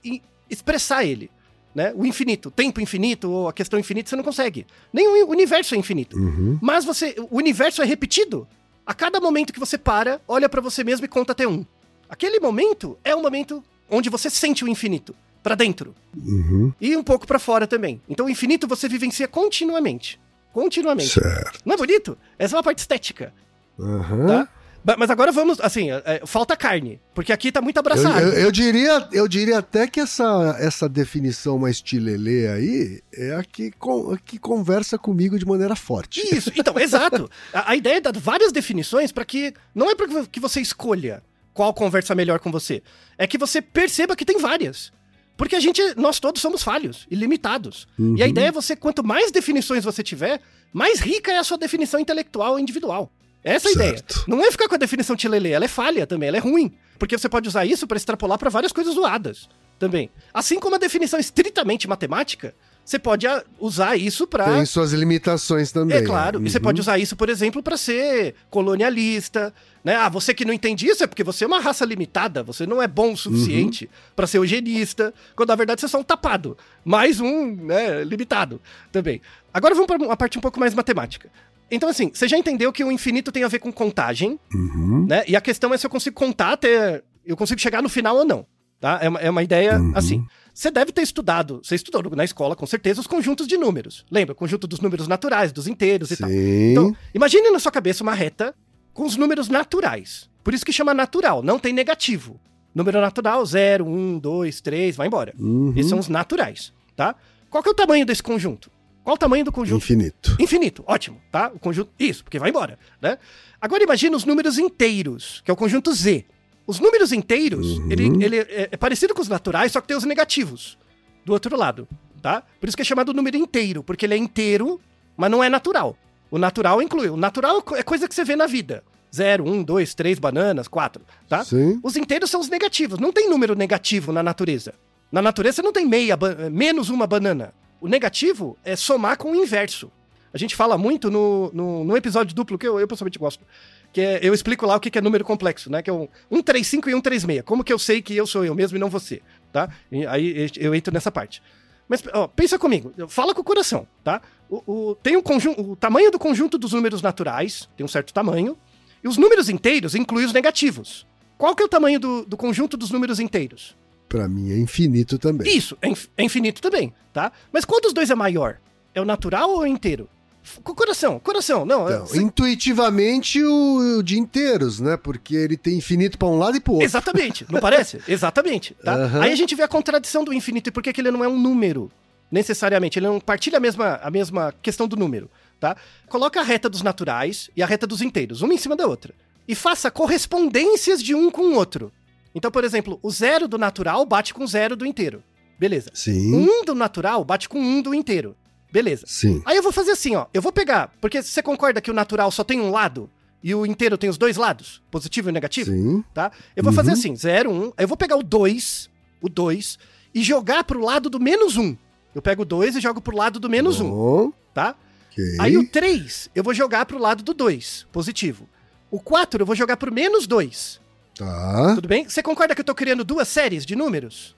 [0.49, 1.30] expressar ele.
[1.76, 1.91] Né?
[1.95, 4.66] O infinito, o tempo infinito ou a questão infinita, você não consegue.
[4.91, 6.18] Nem o universo é infinito.
[6.18, 6.57] Uhum.
[6.62, 8.47] Mas você, o universo é repetido.
[8.86, 11.66] A cada momento que você para, olha pra você mesmo e conta até um.
[12.10, 16.72] Aquele momento é o momento onde você sente o infinito pra dentro Uhum.
[16.82, 18.02] e um pouco pra fora também.
[18.10, 20.20] Então o infinito você vivencia continuamente.
[20.54, 21.10] Continuamente.
[21.20, 21.60] Certo.
[21.66, 22.18] Não é bonito?
[22.39, 23.34] Essa é uma parte estética
[23.80, 24.28] Aham.
[24.28, 24.50] tá?
[24.98, 28.20] Mas agora vamos, assim, é, é, falta carne, porque aqui tá muito Eu, abraçado.
[28.20, 33.44] eu- eu diria, eu diria até que essa, essa definição mais tilelê aí é a
[33.46, 33.72] que,
[34.14, 36.20] a que conversa comigo de maneira forte.
[36.36, 37.30] Isso, então, exato.
[37.54, 39.54] A, a ideia é dar várias definições para que.
[39.74, 41.24] Não é para que você escolha
[41.54, 42.84] qual conversa melhor com você.
[43.18, 44.91] É que você perceba que tem várias.
[45.36, 47.88] Porque a gente, nós todos somos falhos e limitados.
[48.15, 50.39] E a ideia é você, quanto mais definições você tiver,
[50.71, 53.11] mais rica é a sua definição intelectual individual.
[53.43, 54.03] Essa é a ideia.
[54.27, 56.71] Não é ficar com a definição tilelê, ela é falha também, ela é ruim.
[56.97, 60.09] Porque você pode usar isso para extrapolar para várias coisas zoadas também.
[60.34, 62.55] Assim como a definição estritamente matemática,
[62.86, 63.25] você pode
[63.59, 65.97] usar isso para Tem suas limitações também.
[65.97, 66.63] é claro, e você Uhum.
[66.63, 69.53] pode usar isso, por exemplo, para ser colonialista,
[69.84, 69.95] né?
[69.95, 72.81] Ah, você que não entende isso é porque você é uma raça limitada, você não
[72.81, 76.57] é bom o suficiente pra ser eugenista, quando na verdade você é só um tapado,
[76.84, 78.61] mais um, né, limitado
[78.91, 79.21] também.
[79.53, 81.29] Agora vamos para uma parte um pouco mais matemática.
[81.71, 85.05] Então assim, você já entendeu que o infinito tem a ver com contagem, Uhum.
[85.07, 85.23] né?
[85.27, 88.25] E a questão é se eu consigo contar até eu consigo chegar no final ou
[88.25, 88.45] não,
[88.81, 88.99] tá?
[89.01, 89.91] É uma, é uma ideia Uhum.
[89.95, 90.25] assim.
[90.54, 94.06] Você deve ter estudado, você estudou na escola com certeza os conjuntos de números.
[94.12, 94.34] Lembra?
[94.34, 96.30] O conjunto dos números naturais, dos inteiros e tal.
[96.30, 96.72] Sim.
[96.72, 98.54] Então, imagine na sua cabeça uma reta
[98.93, 100.30] com os números naturais.
[100.43, 102.39] Por isso que chama natural, não tem negativo.
[102.76, 105.34] Número natural, 0, 1, 2, 3, vai embora.
[105.39, 105.74] Uhum.
[105.76, 107.16] Esses são os naturais, tá?
[107.49, 108.72] Qual que é o tamanho desse conjunto?
[109.04, 109.84] Qual o tamanho do conjunto?
[109.84, 110.36] Infinito.
[110.39, 111.51] Infinito, ótimo, tá?
[111.54, 111.91] O conjunto.
[111.99, 113.18] Isso, porque vai embora, né?
[113.60, 116.26] Agora imagina os números inteiros, que é o conjunto Z.
[116.66, 117.91] Os números inteiros, Uhum.
[117.91, 120.78] ele, ele é, é parecido com os naturais, só que tem os negativos
[121.26, 121.88] do outro lado,
[122.22, 122.43] tá?
[122.59, 124.80] Por isso que é chamado número inteiro, porque ele é inteiro,
[125.18, 125.97] mas não é natural.
[126.32, 127.09] O natural inclui.
[127.09, 128.84] O natural é co- coisa que você vê na vida.
[129.14, 131.43] Zero, um, dois, três bananas, quatro, tá?
[131.45, 131.80] Sim.
[131.84, 132.97] Os inteiros são os negativos.
[132.97, 134.74] Não tem número negativo na natureza.
[135.11, 137.53] Na natureza não tem meia, ba- menos uma banana.
[137.80, 139.91] O negativo é somar com o inverso.
[140.34, 143.45] A gente fala muito no, no, no episódio duplo, que eu, eu pessoalmente gosto.
[143.94, 145.82] Que é, eu explico lá o que é número complexo, né?
[145.82, 147.44] Que é um 135 e 136.
[147.46, 149.22] Como que eu sei que eu sou eu mesmo e não você,
[149.52, 149.70] tá?
[149.91, 151.41] E aí eu entro nessa parte.
[151.88, 154.22] Mas, ó, pensa comigo, fala com o coração, tá?
[154.50, 158.12] O, o- tem o, conjunto, o tamanho do conjunto dos números naturais, tem um certo
[158.14, 158.58] tamanho,
[159.04, 161.06] e os números inteiros incluem os negativos.
[161.38, 163.76] Qual que é o tamanho do, do conjunto dos números inteiros?
[164.10, 165.56] Pra mim é infinito também.
[165.56, 167.32] Isso, é, é infinito também, tá?
[167.52, 168.60] Mas qual dos dois é maior?
[168.96, 170.08] É o natural ou é o inteiro?
[170.44, 171.88] F- Com o coração, coração, não.
[171.89, 174.98] Então, cê- intuitivamente o, o de inteiros, né?
[174.98, 176.86] Porque ele tem infinito pra um lado e pro outro.
[176.86, 178.00] Exatamente, não parece?
[178.08, 178.94] Exatamente, tá?
[178.96, 179.22] Aham.
[179.24, 181.28] Aí a gente vê a contradição do infinito e por que que ele não é
[181.28, 181.91] um número,
[182.32, 183.00] necessariamente.
[183.00, 185.30] Ele não partilha a mesma, a mesma questão do número,
[185.60, 185.76] tá?
[186.10, 189.14] Coloca a reta dos naturais e a reta dos inteiros, uma em cima da outra.
[189.48, 191.91] E faça correspondências de um com o outro.
[192.36, 195.22] Então, por exemplo, o zero do natural bate com o zero do inteiro.
[195.60, 195.91] Beleza.
[195.94, 196.34] Sim.
[196.36, 198.36] Um do natural bate com um do inteiro.
[198.74, 199.05] Beleza.
[199.07, 199.39] Sim.
[199.45, 200.26] Aí eu vou fazer assim, ó.
[200.34, 203.07] Eu vou pegar, porque você concorda que o natural só tem um lado
[203.43, 205.69] e o inteiro tem os dois lados, positivo e negativo?
[205.71, 206.03] Sim.
[206.11, 206.32] tá?
[206.55, 206.97] Eu vou fazer Uhum.
[206.97, 208.89] assim, 0, 1, aí eu vou pegar o 2,
[209.21, 209.78] o 2,
[210.15, 211.78] e jogar pro lado do menos 1.
[212.15, 214.76] Eu pego o 2 e jogo pro lado do menos 1, Bom, tá?
[215.11, 215.24] ok.
[215.39, 218.49] Aí o 3, eu vou jogar pro lado do 2, positivo.
[218.89, 220.82] O 4, eu vou jogar pro menos 2.
[221.15, 221.76] Tá.
[221.76, 222.09] Tudo bem?
[222.09, 224.36] Você concorda que eu tô criando duas séries de números?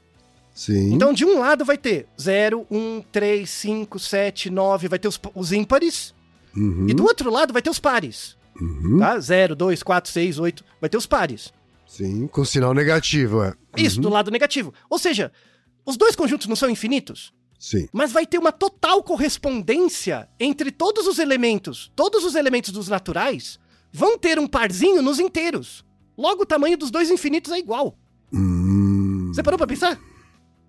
[0.56, 0.94] Sim.
[0.94, 5.20] Então, de um lado vai ter 0, 1, 3, 5, 7, 9, vai ter os,
[5.36, 6.16] os ímpares.
[6.56, 6.88] Uhum.
[6.90, 8.98] E do outro lado vai ter os pares, Uhum.
[9.00, 9.20] tá?
[9.20, 11.54] 0, 2, 4, 6, 8, vai ter os pares.
[11.86, 13.54] Sim, com sinal negativo, é.
[13.78, 14.74] Isso, do lado negativo.
[14.90, 15.30] Ou seja,
[15.86, 17.34] os dois conjuntos não são infinitos?
[17.58, 17.88] Sim.
[17.92, 21.92] mas vai ter uma total correspondência entre todos os elementos.
[21.96, 23.58] Todos os elementos dos naturais
[23.92, 25.84] vão ter um parzinho nos inteiros.
[26.18, 27.98] Logo, o tamanho dos dois infinitos é igual.
[28.32, 30.00] Hum, Você parou pra pensar?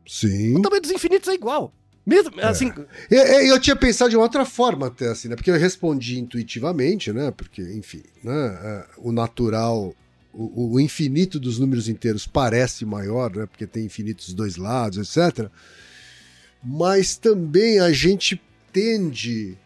[0.07, 0.57] Sim.
[0.57, 1.73] O tamanho dos infinitos é igual.
[2.05, 2.73] Mesmo, assim,
[3.11, 5.35] Eu, eu- eu tinha pensado de uma outra forma até, assim, né?
[5.35, 7.33] Porque eu respondi intuitivamente, né?
[7.33, 8.33] Porque, enfim, né?
[8.63, 9.93] é, o natural,
[10.33, 13.47] o, o infinito dos números inteiros parece maior, né?
[13.47, 15.51] Porque tem infinitos dos dois lados, etc.
[16.63, 18.41] Mas também a gente
[18.73, 19.57] tende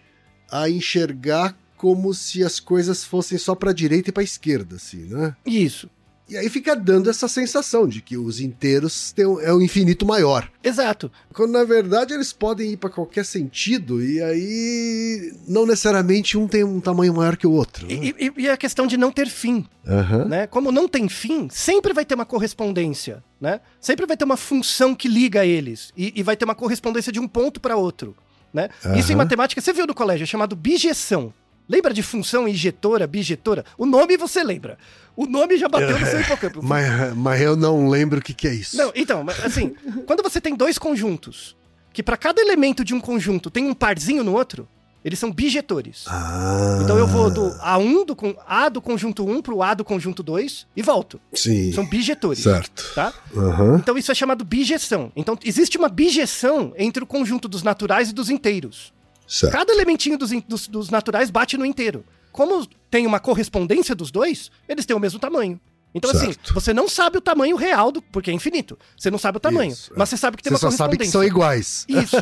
[0.50, 5.34] a enxergar como se as coisas fossem só para direita e para esquerda, assim, né?
[5.46, 5.88] isso.
[6.30, 10.06] E aí fica dando essa sensação de que os inteiros têm, um- é o infinito
[10.06, 10.48] maior.
[10.62, 11.10] Exato.
[11.32, 16.62] Quando na verdade eles podem ir para qualquer sentido e aí não necessariamente um tem
[16.64, 17.86] um tamanho maior que o outro.
[17.86, 17.94] né?
[17.94, 20.24] E, e- e a questão de não ter fim, Aham.
[20.26, 20.46] né?
[20.46, 23.60] Como não tem fim, sempre vai ter uma correspondência, né?
[23.80, 27.18] Sempre vai ter uma função que liga eles e, e vai ter uma correspondência de
[27.18, 28.14] um ponto para outro,
[28.54, 28.68] né?
[28.96, 31.32] Isso em matemática, você viu no colégio, é chamado bijeção.
[31.70, 33.64] Lembra de função injetora, bijetora?
[33.78, 34.76] O nome você lembra.
[35.16, 36.60] O nome já bateu no seu hipocampo.
[36.60, 38.76] Mas, mas eu não lembro o que, que é isso.
[38.76, 39.72] Não, então, assim,
[40.04, 41.56] quando você tem dois conjuntos,
[41.92, 44.66] que para cada elemento de um conjunto tem um parzinho no outro,
[45.02, 46.04] Eles são bijetores.
[46.08, 46.80] Ah.
[46.82, 48.16] Então eu vou do A1 do
[48.46, 51.18] A do conjunto 1 pro A do conjunto 2 e volto.
[51.32, 51.72] Sim.
[51.72, 52.42] São bijetores.
[52.42, 52.84] Certo.
[52.94, 53.10] Tá?
[53.34, 53.76] Aham.
[53.78, 55.10] Então isso é chamado bijeção.
[55.16, 58.92] Então existe uma bijeção entre o conjunto dos naturais e dos inteiros.
[59.30, 59.52] Certo.
[59.52, 62.04] Cada elementinho dos, dos- dos naturais bate no inteiro.
[62.32, 65.60] Como tem uma correspondência dos dois, eles têm o mesmo tamanho.
[65.94, 66.52] Então, assim, Certo.
[66.54, 68.00] você não sabe o tamanho real do.
[68.02, 68.78] Porque é infinito.
[68.96, 69.72] Você não sabe o tamanho.
[69.72, 69.96] Isso, é.
[69.96, 71.12] mas você sabe que tem Você uma só sabe que correspondência.
[71.12, 71.84] são iguais.
[71.88, 72.16] Isso.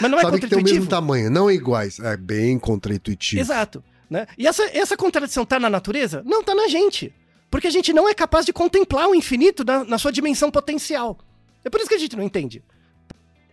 [0.00, 1.98] Mas não é sabe que tem o mesmo tamanho, não iguais.
[2.00, 3.40] É bem contraintuitivo.
[3.40, 3.82] Exato.
[4.08, 4.26] Né?
[4.38, 6.22] E essa, essa contradição tá na natureza?
[6.24, 7.14] Não, tá na gente.
[7.50, 11.18] Porque a gente não é capaz de contemplar o infinito na, na sua dimensão potencial.
[11.64, 12.62] É por isso que a gente não entende.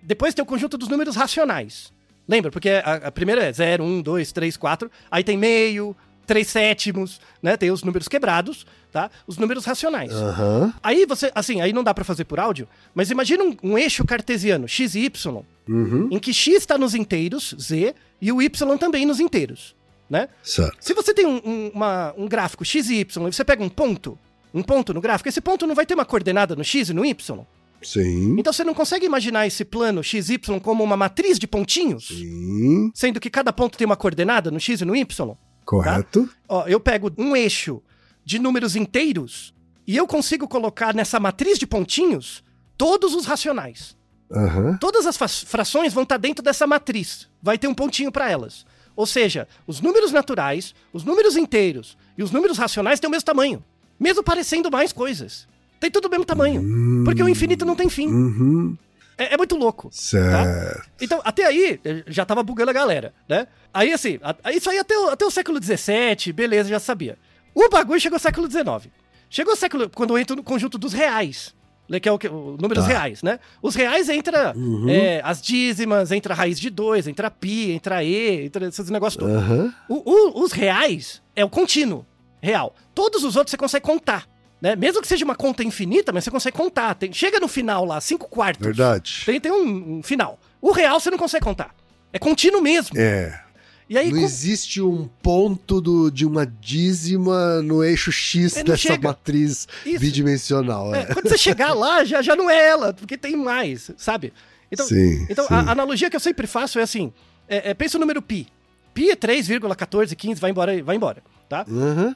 [0.02, 1.92] Depois tem o conjunto dos números racionais.
[2.30, 2.52] Lembra?
[2.52, 4.90] Porque a, a primeira é 0, 1, 2, 3, 4.
[5.10, 5.96] Aí tem meio,
[6.28, 7.58] 3 sétimos, né?
[7.58, 9.10] Tem os números quebrados, tá?
[9.26, 10.14] Os números racionais.
[10.14, 10.72] Aham.
[10.84, 14.06] Aí você, assim, aí não dá pra fazer por áudio, mas imagina um, um eixo
[14.06, 16.08] cartesiano, x e y, Uhum.
[16.12, 19.76] em que x está nos inteiros, z, e o y também nos inteiros,
[20.10, 20.30] né?
[20.44, 20.78] Certo.
[20.80, 23.70] Se você tem um, um- uma- um gráfico x e y e você pega um
[23.70, 24.18] ponto,
[24.54, 27.04] um ponto no gráfico, esse ponto não vai ter uma coordenada no x e no
[27.06, 27.46] y.
[27.82, 28.36] Sim.
[28.40, 32.92] Então você não consegue imaginar esse plano xy como uma matriz de pontinhos, Sim.
[32.94, 35.36] sendo que cada ponto tem uma coordenada no x e no y.
[35.66, 36.30] Correto.
[36.48, 37.82] Ó, eu pego um eixo
[38.26, 39.54] de números inteiros
[39.88, 42.44] e eu consigo colocar nessa matriz de pontinhos
[42.78, 43.98] todos os racionais.
[44.32, 44.78] Aham.
[44.78, 47.28] Todas as frações vão estar dentro dessa matriz.
[47.42, 48.66] Vai ter um pontinho para elas.
[48.96, 53.26] Ou seja, os números naturais, os números inteiros e os números racionais têm o mesmo
[53.26, 53.64] tamanho.
[54.00, 55.48] Mesmo parecendo mais coisas.
[55.80, 57.04] Tem tudo o mesmo tamanho.
[57.06, 58.08] Porque o infinito não tem fim.
[58.08, 58.78] Uhum.
[59.18, 59.90] É, é muito louco.
[59.92, 60.90] Certo.
[61.02, 63.48] Então, até aí, eh, já tava bugando a galera, né?
[63.74, 67.18] Aí, assim, a- isso aí até o, até o século XVII, beleza, já sabia.
[67.54, 68.88] O bagulho chegou ao século XIX.
[69.30, 69.90] Chegou ao século...
[69.90, 71.54] Quando eu entro no conjunto dos reais,
[71.90, 72.90] né, que é o, que, o números Tá.
[72.90, 73.40] reais, né?
[73.62, 74.54] Os reais entra
[74.88, 79.20] eh, as dízimas, entra a raiz de 2, entra pi, entra e, entra esses negócios
[79.22, 79.44] todos.
[79.90, 82.06] O- o- os reais é o contínuo,
[82.42, 82.74] real.
[82.96, 84.29] Todos os outros você consegue contar.
[84.62, 84.76] Né?
[84.76, 86.94] Mesmo que seja uma conta infinita, mas você consegue contar.
[86.96, 88.66] Tem- chega no final lá, 5 quartos.
[88.66, 89.22] Verdade.
[89.26, 90.38] Tem, tem um, um final.
[90.62, 91.74] O real você não consegue contar.
[92.12, 92.98] É contínuo mesmo.
[93.00, 93.42] É.
[93.90, 98.64] E aí, Não com- existe um ponto do, de uma dízima no eixo X É,
[98.64, 99.08] dessa chega.
[99.08, 100.00] matriz Isso.
[100.00, 100.94] bidimensional.
[100.94, 101.06] é, É.
[101.06, 104.32] quando você chegar lá, já, já não é ela, porque tem mais, sabe?
[104.72, 105.26] Então, sim.
[105.30, 105.54] então sim.
[105.56, 107.12] a analogia que eu sempre faço é assim:
[107.48, 108.48] é, é, pensa o número pi.
[108.94, 111.66] Pi é 3,1415, vai embora, vai embora, tá?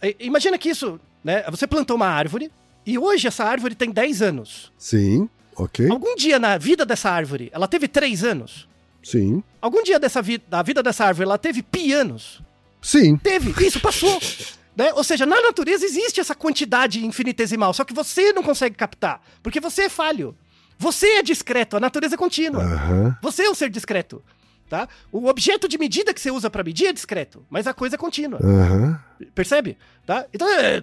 [0.01, 1.43] É, Imagina que isso, né?
[1.49, 2.51] Você plantou uma árvore
[2.85, 4.71] e hoje essa árvore tem 10 anos.
[4.77, 5.29] Sim.
[5.55, 5.89] Ok.
[5.89, 8.67] Algum dia na vida dessa árvore, ela teve 3 anos?
[9.03, 9.43] Sim.
[9.61, 12.41] Algum dia dessa vida, da vida dessa árvore, ela teve pi anos?
[12.81, 13.17] Sim.
[13.17, 14.19] Teve, isso passou.
[14.75, 14.91] né?
[14.93, 19.59] Ou seja, na natureza existe essa quantidade infinitesimal, só que você não consegue captar, porque
[19.59, 20.35] você é falho.
[20.77, 22.63] Você é discreto, a natureza é contínua.
[22.63, 23.17] Aham.
[23.21, 24.21] Você é um ser discreto.
[24.69, 24.87] Tá?
[25.11, 27.97] O objeto de medida que você usa pra medir é discreto, mas a coisa é
[27.97, 28.39] contínua.
[28.41, 28.99] Aham.
[29.35, 29.77] Percebe?
[30.05, 30.25] Tá?
[30.33, 30.81] Então é.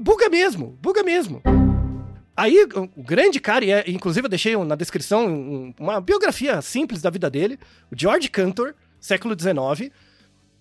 [0.00, 1.42] Buga mesmo, buga mesmo.
[2.36, 2.66] Aí,
[2.96, 7.10] o grande cara, e é- inclusive eu deixei na descrição um- uma biografia simples da
[7.10, 7.58] vida dele,
[7.90, 9.90] o George Cantor, século XIX,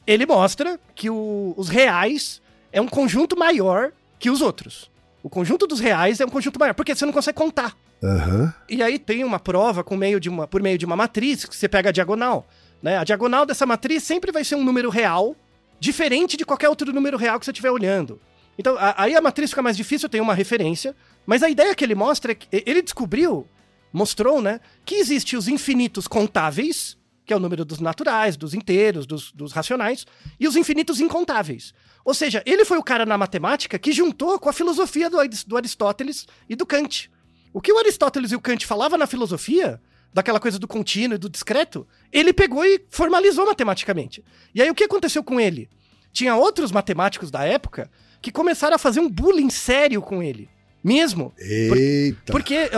[0.05, 2.41] ele mostra que o- os reais
[2.73, 4.91] é um conjunto maior que os outros.
[5.23, 7.75] O conjunto dos reais é um conjunto maior, porque você não consegue contar.
[8.03, 8.53] Aham.
[8.67, 11.55] E aí tem uma prova com meio de uma, por meio de uma matriz que
[11.55, 12.47] você pega a diagonal.
[12.81, 12.97] Né?
[12.97, 15.35] A diagonal dessa matriz sempre vai ser um número real,
[15.79, 18.19] diferente de qualquer outro número real que você estiver olhando.
[18.61, 20.95] Então, a- aí a matriz fica mais difícil, tem uma referência,
[21.25, 23.47] mas a ideia que ele mostra é que ele descobriu,
[23.91, 26.95] mostrou, né, que existe os infinitos contáveis,
[27.25, 30.05] que é o número dos naturais, dos inteiros, dos, dos racionais,
[30.39, 31.73] e os infinitos incontáveis.
[32.05, 35.57] Ou seja, ele foi o cara na matemática que juntou com a filosofia do, do
[35.57, 37.09] Aristóteles e do Kant.
[37.51, 39.81] O que o Aristóteles e o Kant falavam na filosofia,
[40.13, 44.23] daquela coisa do contínuo e do discreto, ele pegou e formalizou matematicamente.
[44.53, 45.67] E aí o que aconteceu com ele?
[46.13, 47.89] Tinha outros matemáticos da época
[48.21, 50.49] que começaram a fazer um bullying sério com ele.
[50.83, 51.31] Mesmo.
[51.37, 52.31] Eita.
[52.31, 52.69] Porque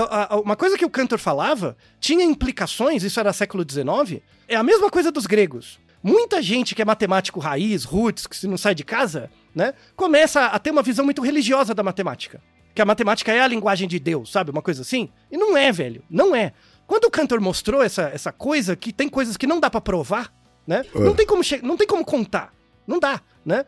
[0.44, 4.90] uma coisa que o Cantor falava tinha implicações, isso era século XIX, é a mesma
[4.90, 5.80] coisa dos gregos.
[6.02, 10.48] Muita gente que é matemático raiz, roots, que se não sai de casa, né, começa
[10.48, 12.42] a ter uma visão muito religiosa da matemática.
[12.76, 14.52] Que a matemática é a linguagem de Deus, sabe?
[14.52, 15.10] Uma coisa assim.
[15.32, 16.04] E não é, velho.
[16.10, 16.52] Não é.
[16.88, 20.34] Quando o Cantor mostrou essa, essa coisa que tem coisas que não dá pra provar,
[20.68, 20.84] né?
[20.94, 21.00] É.
[21.00, 22.54] Não, tem como não tem como contar.
[22.86, 23.64] Não dá, né?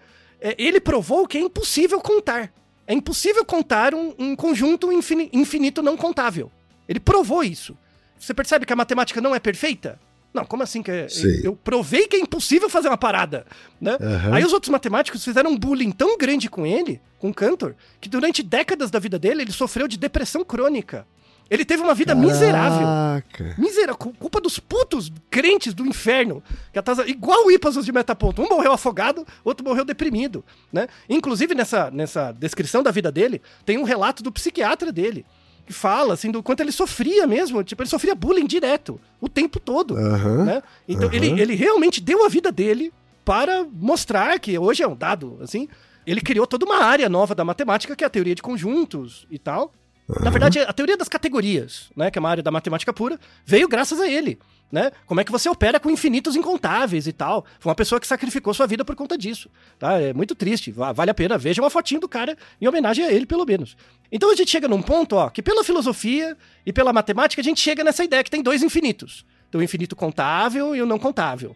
[0.46, 2.54] É, ele provou que é impossível contar.
[2.86, 6.52] É impossível contar um, um conjunto infini- infinito não contável.
[6.88, 7.76] Ele provou isso.
[8.20, 10.00] Você percebe que a matemática não é perfeita?
[10.32, 11.08] Não, como assim que é?
[11.44, 13.44] Eu provei que é impossível fazer uma parada,
[13.82, 13.98] né?
[14.00, 14.36] Aham.
[14.36, 18.44] Aí os outros matemáticos fizeram um bullying tão grande com ele, com Cantor, que durante
[18.44, 21.08] décadas da vida dele ele sofreu de depressão crônica.
[21.50, 22.80] Ele teve uma vida miserável.
[22.88, 23.56] Caraca.
[23.58, 26.42] Miserável, cu- culpa dos putos crentes do inferno.
[26.74, 28.42] Que atrasa- igual o Ipasos de Metaponto.
[28.42, 30.44] Um morreu afogado, outro morreu deprimido,
[30.74, 30.88] né?
[31.08, 35.26] Inclusive, nessa, nessa descrição da vida dele, tem um relato do psiquiatra dele.
[35.68, 37.64] Que fala, assim, do quanto ele sofria mesmo.
[37.64, 39.98] Tipo, ele sofria bullying direto, o tempo todo.
[39.98, 40.46] Aham.
[40.46, 40.64] né?
[40.88, 41.16] Então, aham.
[41.16, 42.92] ele, ele realmente deu a vida dele
[43.24, 45.68] para mostrar que hoje é um dado, assim.
[46.06, 49.40] Ele criou toda uma área nova da matemática, que é a teoria de conjuntos e
[49.40, 49.74] tal.
[50.22, 53.68] Na verdade, a teoria das categorias, né, que é uma área da matemática pura, veio
[53.68, 54.38] graças a ele,
[54.72, 54.92] né?
[55.08, 57.44] Como é que você opera com infinitos incontáveis e tal.
[57.60, 59.50] Foi uma pessoa que sacrificou sua vida por conta disso,
[59.80, 60.00] tá?
[60.00, 63.12] É muito triste, va- vale a pena, veja uma fotinho do cara em homenagem a
[63.12, 63.76] ele, pelo menos.
[64.12, 67.60] Então a gente chega num ponto, ó, que pela filosofia e pela matemática a gente
[67.60, 69.26] chega nessa ideia que tem dois infinitos.
[69.50, 71.56] Tem o infinito contável e o não contável.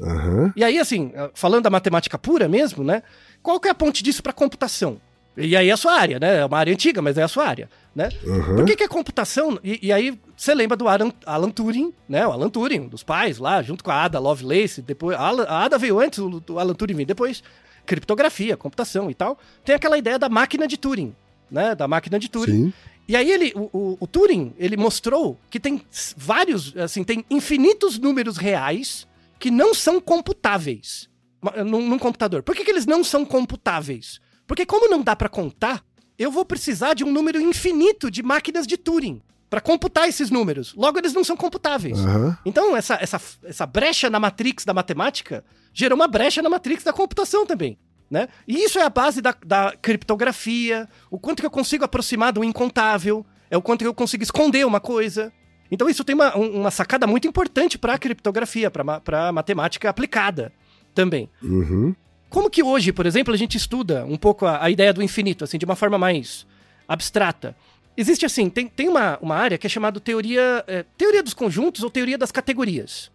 [0.00, 0.52] Aham.
[0.56, 3.04] E aí, assim, falando da matemática pura mesmo, né?
[3.40, 5.00] Qual que é a ponte disso para computação?
[5.36, 6.36] E aí é a sua área, né?
[6.38, 8.08] É uma área antiga, mas é a sua área, né?
[8.26, 8.56] Aham.
[8.56, 9.58] Por que, que é computação?
[9.64, 12.24] E, e aí você lembra do Alan, Alan Turing, né?
[12.26, 14.80] O Alan Turing, dos pais lá, junto com a Ada Lovelace.
[14.80, 17.42] Depois, a, a Ada veio antes, o, o Alan Turing veio depois.
[17.84, 19.38] Criptografia, computação e tal.
[19.64, 21.14] Tem aquela ideia da máquina de Turing,
[21.50, 21.74] né?
[21.74, 22.66] Da máquina de Turing.
[22.66, 22.72] Sim.
[23.06, 25.82] E aí ele, o, o- o Turing, ele mostrou que tem
[26.16, 29.06] vários, assim, tem infinitos números reais
[29.38, 31.10] que não são computáveis
[31.66, 32.42] num, num computador.
[32.42, 34.20] Por que, que eles não são computáveis?
[34.46, 35.82] Porque como não dá pra contar,
[36.18, 39.20] eu vou precisar de um número infinito de máquinas de Turing
[39.50, 40.74] pra computar esses números.
[40.76, 41.98] Logo, eles não são computáveis.
[41.98, 42.36] Aham.
[42.44, 46.92] Então, essa, essa, essa brecha na matrix da matemática gerou uma brecha na matrix da
[46.92, 47.78] computação também.
[48.10, 48.28] Né?
[48.46, 52.44] E isso é a base da, da criptografia, o quanto que eu consigo aproximar do
[52.44, 55.32] incontável, é o quanto que eu consigo esconder uma coisa.
[55.70, 59.88] Então isso tem uma, um- uma sacada muito importante para a criptografia, para a matemática
[59.88, 60.52] aplicada
[60.94, 61.28] também.
[61.42, 61.94] Uhum.
[62.34, 65.44] Como que hoje, por exemplo, a gente estuda um pouco a, a ideia do infinito,
[65.44, 66.44] assim, de uma forma mais
[66.88, 67.56] abstrata?
[67.96, 71.84] Existe assim, tem, tem uma, uma área que é chamada teoria, é, teoria dos conjuntos
[71.84, 73.08] ou teoria das categorias.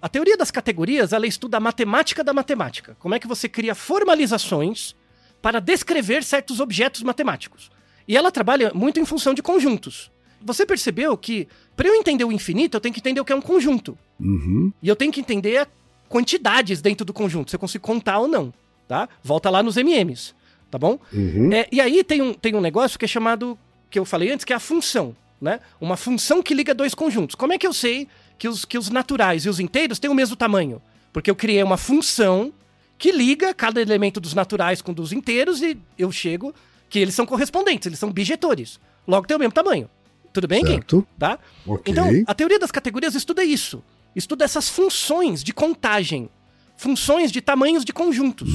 [0.00, 2.96] A teoria das categorias, ela estuda a matemática da matemática.
[3.00, 4.94] Como é que você cria formalizações
[5.42, 7.68] para descrever certos objetos matemáticos.
[8.06, 10.08] E ela trabalha muito em função de conjuntos.
[10.40, 13.36] Você percebeu que, para eu entender o infinito, eu tenho que entender o que é
[13.36, 13.98] um conjunto.
[14.20, 14.72] Uhum.
[14.80, 15.66] E eu tenho que entender
[16.12, 18.52] quantidades dentro do conjunto, se eu consigo contar ou não,
[18.86, 19.08] tá?
[19.24, 20.34] Volta lá nos MMs,
[20.70, 20.98] tá bom?
[21.10, 21.50] Uhum.
[21.50, 23.58] É, e aí tem um, tem um negócio que é chamado,
[23.88, 25.58] que eu falei antes, que é a função, né?
[25.80, 27.34] Uma função que liga dois conjuntos.
[27.34, 28.06] Como é que eu sei
[28.38, 30.82] que os, que os naturais e os inteiros têm o mesmo tamanho?
[31.14, 32.52] Porque eu criei uma função
[32.98, 36.54] que liga cada elemento dos naturais com dos inteiros e eu chego
[36.90, 38.78] que eles são correspondentes, eles são bijetores.
[39.08, 39.88] Logo tem o mesmo tamanho.
[40.30, 40.74] Tudo bem, Kim?
[40.74, 41.06] Certo.
[41.18, 41.38] Tá?
[41.66, 41.90] Ok.
[41.90, 43.82] Então, a teoria das categorias estuda isso.
[44.14, 46.28] Estuda essas funções de contagem.
[46.76, 48.48] Funções de tamanhos de conjuntos.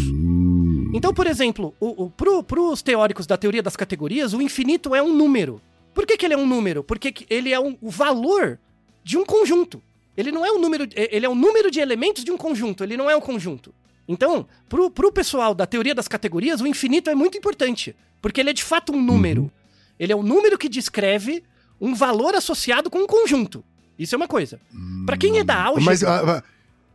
[0.94, 5.02] Então, por exemplo, o, o, pro, pros teóricos da teoria das categorias, o infinito é
[5.02, 5.62] um número.
[5.94, 6.84] Por que, que ele é um número?
[6.84, 8.60] Porque que ele é um- o valor
[9.04, 9.82] de um conjunto.
[10.16, 10.84] Ele não é um número.
[10.96, 13.74] é- Ele é o número de elementos de um conjunto, ele não é um conjunto.
[14.08, 17.96] Então, pro, pro pessoal da teoria das categorias, o infinito é muito importante.
[18.22, 19.52] Porque ele é de fato um número.
[20.00, 21.44] Ele é o número que descreve
[21.80, 23.64] um valor associado com um conjunto.
[23.98, 24.60] Isso é uma coisa.
[25.06, 26.44] Pra quem é da álgebra, Mas ah, ah,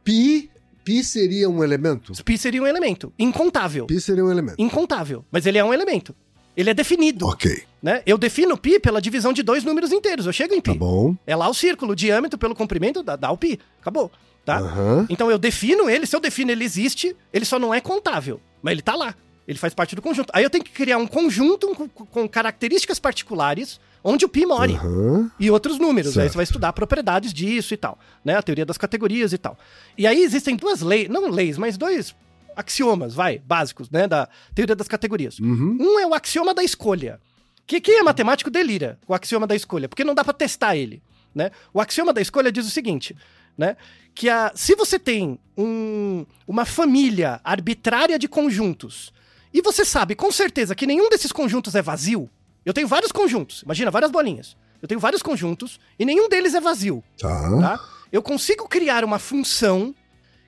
[0.04, 0.50] pi,
[0.84, 2.12] pi seria um elemento?
[2.24, 3.12] pi seria um elemento.
[3.18, 3.86] Incontável.
[3.86, 4.56] Pi seria um elemento.
[4.58, 5.24] Incontável.
[5.30, 6.14] Mas ele é um elemento.
[6.56, 7.26] Ele é definido.
[7.26, 8.02] Ok, né?
[8.04, 10.26] Eu defino pi pela divisão de dois números inteiros.
[10.26, 10.72] Eu chego em pi.
[10.72, 11.16] tá bom.
[11.26, 13.58] É lá o círculo, o diâmetro pelo comprimento dá, dá o pi.
[13.80, 14.10] Acabou.
[14.44, 14.58] Tá?
[14.58, 15.06] Aham.
[15.08, 18.40] Então eu defino ele, se eu defino ele existe, ele só não é contável.
[18.60, 19.14] Mas ele tá lá.
[19.46, 20.30] Ele faz parte do conjunto.
[20.32, 24.74] Aí eu tenho que criar um conjunto com, com características particulares onde o pi more.
[24.74, 25.30] Aham.
[25.38, 26.08] E outros números.
[26.10, 26.32] Aí Certo.
[26.32, 27.98] você vai estudar propriedades disso e tal.
[28.24, 28.36] Né?
[28.36, 29.56] A teoria das categorias e tal.
[29.96, 32.14] E aí existem duas leis, não leis, mas dois
[32.54, 34.06] axiomas, vai, básicos, né?
[34.06, 35.38] Da teoria das categorias.
[35.38, 35.76] Uhum.
[35.80, 37.18] Um é o axioma da escolha.
[37.66, 40.76] Que quem é matemático delira com o axioma da escolha, porque não dá pra testar
[40.76, 41.02] ele,
[41.34, 41.50] né?
[41.72, 43.16] O axioma da escolha diz o seguinte,
[43.56, 43.76] né?
[44.14, 49.12] Que a, se você tem um- uma família arbitrária de conjuntos
[49.54, 52.28] e você sabe com certeza que nenhum desses conjuntos é vazio,
[52.64, 54.56] eu tenho vários conjuntos, imagina várias bolinhas.
[54.80, 57.28] Eu tenho vários conjuntos e nenhum deles é vazio Tá.
[57.60, 57.88] tá?
[58.10, 59.94] Eu consigo criar uma função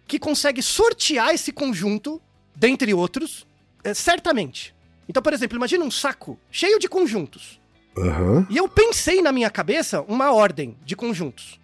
[0.07, 2.21] que consegue sortear esse conjunto,
[2.55, 3.47] dentre outros,
[3.85, 4.75] eh, certamente.
[5.09, 7.61] Então, por exemplo, imagina um saco cheio de conjuntos.
[7.97, 8.47] Aham.
[8.51, 11.61] E eu pensei na minha cabeça uma ordem de conjuntos.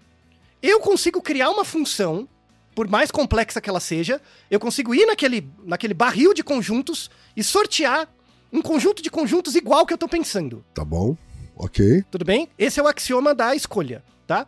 [0.62, 2.28] Eu consigo criar uma função,
[2.74, 4.20] por mais complexa que ela seja,
[4.50, 8.08] eu consigo ir naquele, naquele barril de conjuntos e sortear
[8.52, 10.64] um conjunto de conjuntos igual que eu tô pensando.
[10.74, 11.16] Tá bom.
[11.56, 12.02] Ok.
[12.10, 12.48] Tudo bem?
[12.58, 14.46] Esse é o axioma da escolha, tá?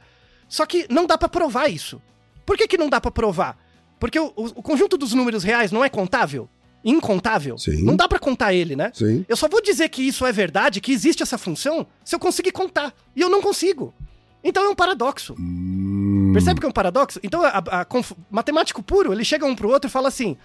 [0.48, 2.00] Só que não dá pra provar isso.
[2.46, 3.58] Por que, que não dá pra provar?
[4.00, 6.48] Porque o, o- o conjunto dos números reais não é contável?
[6.84, 7.84] incontável, Sim.
[7.84, 8.90] não dá pra contar ele, né?
[8.92, 9.24] Sim.
[9.28, 12.50] Eu só vou dizer que isso é verdade, que existe essa função, se eu conseguir
[12.50, 12.92] contar.
[13.14, 13.94] E eu não consigo.
[14.42, 15.36] Então é um paradoxo.
[15.38, 17.20] Hum, Percebe que é um paradoxo?
[17.22, 20.36] Então, a, a conf- matemático puro, ele chega um pro outro e fala assim: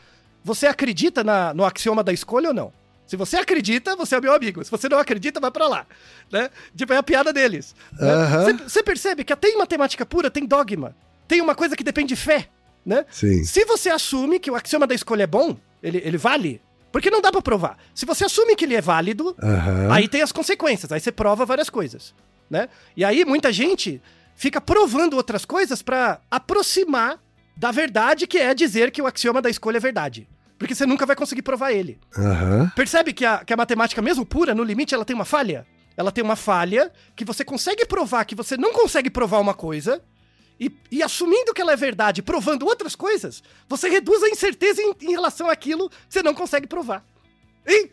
[0.44, 2.72] você acredita na- no axioma da escolha ou não?
[3.08, 4.64] Se você acredita, você é meu amigo.
[4.64, 5.86] Se você não acredita, vai pra lá.
[6.32, 6.50] Né?
[6.76, 7.74] Tipo, é a piada deles.
[7.94, 8.10] né?
[8.44, 10.96] Você você percebe que até em matemática pura tem dogma.
[11.28, 12.50] Tem uma coisa que depende de fé.
[12.86, 13.06] Né?
[13.10, 13.44] Sim.
[13.44, 17.22] Se você assume que o axioma da escolha é bom, ele, ele vale, porque não
[17.22, 17.78] dá pra provar.
[17.94, 19.92] Se você assume que ele é válido, Aham.
[19.92, 22.14] Aí tem as consequências, aí você prova várias coisas,
[22.50, 22.70] né?
[22.96, 24.02] E aí muita gente
[24.38, 27.20] fica provando outras coisas pra aproximar
[27.58, 30.28] da verdade que é dizer que o axioma da escolha é verdade.
[30.58, 32.00] Porque você nunca vai conseguir provar ele.
[32.18, 32.72] Aham.
[32.76, 35.68] Percebe que a, que a matemática, mesmo pura, no limite, ela tem uma falha?
[35.96, 40.02] Ela tem uma falha que você consegue provar que você não consegue provar uma coisa,
[40.60, 44.94] e, e assumindo que ela é verdade, provando outras coisas, você reduz a incerteza em,
[45.02, 47.06] em relação àquilo que você não consegue provar.
[47.66, 47.92] Hein?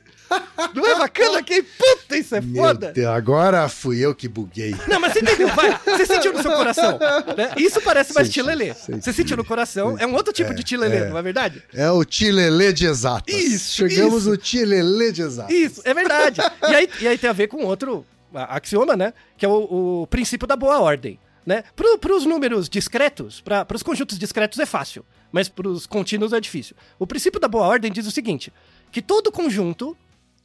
[0.75, 1.43] Não é bacana?
[1.43, 2.93] Que puta, isso é Meu foda!
[2.93, 4.75] Deus, agora fui eu que buguei.
[4.89, 5.79] Não, mas você entendeu, vai.
[5.85, 6.99] Você sentiu no seu coração.
[7.37, 7.53] né?
[7.57, 8.73] Isso parece mais tilelê.
[8.75, 9.97] Você sentiu no coração.
[9.99, 11.09] É um outro tipo de tilelê, é.
[11.09, 11.63] não é verdade?
[11.73, 13.35] É o Tilelê de exatas.
[13.35, 14.31] Isso, Chegamos isso.
[14.31, 15.55] no Tilelê de exatas.
[15.55, 16.41] Isso, é verdade.
[16.63, 18.05] E aí, e aí tem a ver com outro
[18.35, 19.13] axioma, né?
[19.37, 21.19] Que é o, o princípio da boa ordem.
[21.47, 21.63] Né?
[21.77, 26.41] Para os números discretos, para os conjuntos discretos é fácil, mas para os contínuos é
[26.41, 26.75] difícil.
[26.99, 28.51] O princípio da boa ordem diz o seguinte:
[28.91, 29.95] que todo conjunto,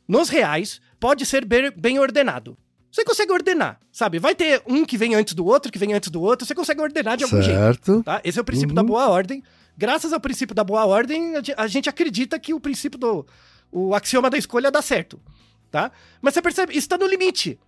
[0.09, 2.57] nos reais, pode ser bem, ordenado.
[2.91, 4.17] Você consegue ordenar, sabe?
[4.17, 6.81] Vai ter um que vem antes do outro, que vem antes do outro, você consegue
[6.81, 7.59] ordenar de algum jeito.
[7.59, 8.03] Certo.
[8.03, 8.19] Tá?
[8.23, 8.75] Esse é o princípio Uhum.
[8.75, 9.43] da boa ordem.
[9.77, 13.25] Graças ao princípio da boa ordem, a ge- a gente acredita que o princípio do.
[13.71, 15.21] O axioma da escolha dá certo.
[15.69, 15.91] Tá?
[16.19, 17.59] Mas você percebe, isso está no limite.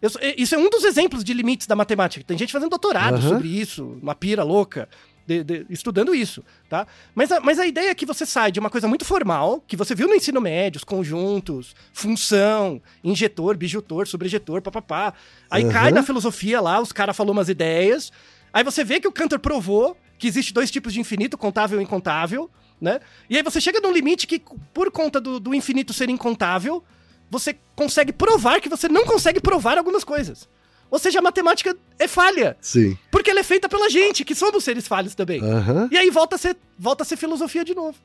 [0.00, 2.24] Eu isso é um dos exemplos de limites da matemática.
[2.26, 3.28] Tem gente fazendo doutorado Aham.
[3.28, 4.88] sobre isso, uma pira louca,
[5.30, 6.86] de- de- estudando isso, tá?
[7.14, 9.76] Mas a, mas a ideia é que você sai de uma coisa muito formal, que
[9.76, 15.14] você viu no ensino médio, os conjuntos, função, injetor, bijutor, sobrejetor, papapá.
[15.50, 15.72] Aí Aham.
[15.72, 18.10] cai na filosofia lá, os caras falou umas ideias.
[18.52, 21.84] Aí você vê que o Cantor provou que existe dois tipos de infinito, contável e
[21.84, 22.50] incontável,
[22.80, 22.98] né?
[23.28, 24.42] E aí você chega num limite que,
[24.74, 26.82] por conta do, do infinito ser incontável,
[27.30, 30.48] você consegue provar que você não consegue provar algumas coisas.
[30.90, 32.98] Ou seja, a matemática é falha, Sim.
[33.10, 35.40] porque ela é feita pela gente, que somos seres falhos também.
[35.42, 35.88] Aham.
[35.90, 37.96] E aí volta a ser, volta a ser filosofia de novo.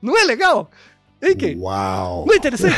[0.00, 0.70] Não é legal?
[1.22, 1.56] Hein, Kay?
[1.56, 2.24] Uau.
[2.26, 2.76] Não é interessante?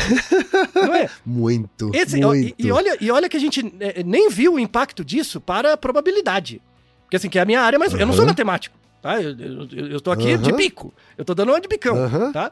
[0.75, 1.09] não é?
[1.25, 1.91] Muito.
[1.95, 2.55] Esse, muito.
[2.59, 5.73] e, e olha, e olha que a gente é, nem viu o impacto disso para
[5.73, 6.63] a probabilidade.
[7.05, 8.77] Porque assim, que é a minha área, mas eu não sou matemático.
[9.03, 9.21] Tá?
[9.23, 10.57] Eu, tô aqui de Aham.
[10.57, 10.93] bico.
[11.17, 12.33] Eu tô dando uma de bicão, Aham.
[12.33, 12.51] tá?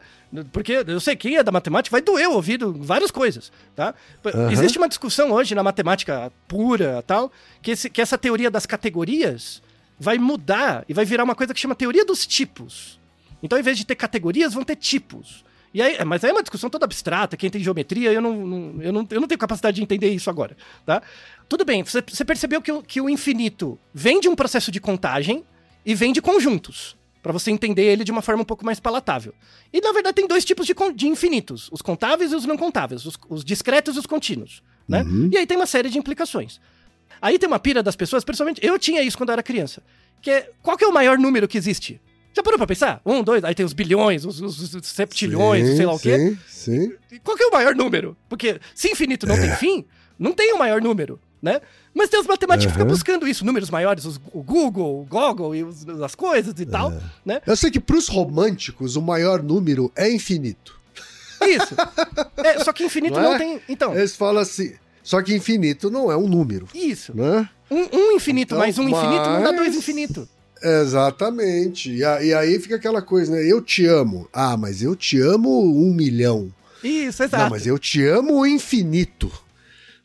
[0.52, 3.50] Porque eu sei que quem é da matemática vai doer o ouvido em várias coisas,
[3.74, 3.92] tá?
[4.24, 4.52] Aham.
[4.52, 9.62] Existe uma discussão hoje na matemática pura tal, que, esse- que essa teoria das categorias
[9.98, 13.00] vai mudar e vai virar uma coisa que chama teoria dos tipos.
[13.42, 15.44] Então, ao invés de ter categorias, vão ter tipos.
[15.72, 18.82] E aí, mas aí é uma discussão toda abstrata, quem tem geometria, eu não, não-
[18.82, 21.02] eu, não, eu não tenho capacidade de entender isso agora, tá?
[21.48, 24.80] Tudo bem, você, você percebeu que, o- que o infinito vem de um processo de
[24.80, 25.44] contagem
[25.84, 29.32] e vem de conjuntos, Pra você entender ele de uma forma um pouco mais palatável.
[29.72, 33.06] E, na verdade, tem dois tipos de, de infinitos, os contáveis e os não contáveis,
[33.06, 35.02] os, os discretos e os contínuos, né?
[35.02, 35.30] Uhum.
[35.32, 36.60] E aí tem uma série de implicações.
[37.22, 39.82] Aí tem uma pira das pessoas, principalmente, eu tinha isso quando eu era criança,
[40.20, 41.98] que é, qual que é o maior número que existe?
[42.34, 43.00] Já parou pra pensar?
[43.06, 46.18] Um, dois, aí tem os bilhões, os, os- os septilhões, Sim, sei lá o quê.
[46.18, 46.92] Sim, sim.
[47.10, 48.14] E Qual que é o maior número?
[48.28, 49.86] Porque se infinito não tem fim,
[50.18, 51.62] não tem o maior número, né?
[51.94, 55.54] Mas tem os matemáticos que ficam buscando isso, números maiores, os- o Google, o Google
[55.54, 56.92] e os- as coisas e tal,
[57.24, 57.40] né?
[57.46, 60.74] Eu sei que pros românticos o maior número é infinito.
[61.40, 61.74] Isso.
[62.38, 63.38] É, só que infinito Não não, é?
[63.38, 63.60] tem.
[63.68, 64.72] Então, Eles falam assim,
[65.02, 67.14] só que infinito não é um número, isso.
[67.16, 67.48] né?
[67.70, 70.28] Um, um infinito Então, mais um infinito não dá mas- dois infinito.
[70.62, 71.92] Exatamente.
[71.92, 73.44] E, a- e aí fica aquela coisa, né?
[73.44, 74.28] Eu te amo.
[74.32, 76.50] Ah, mas eu te amo um milhão.
[76.82, 77.42] Isso, exato.
[77.44, 79.30] Não, mas eu te amo o infinito.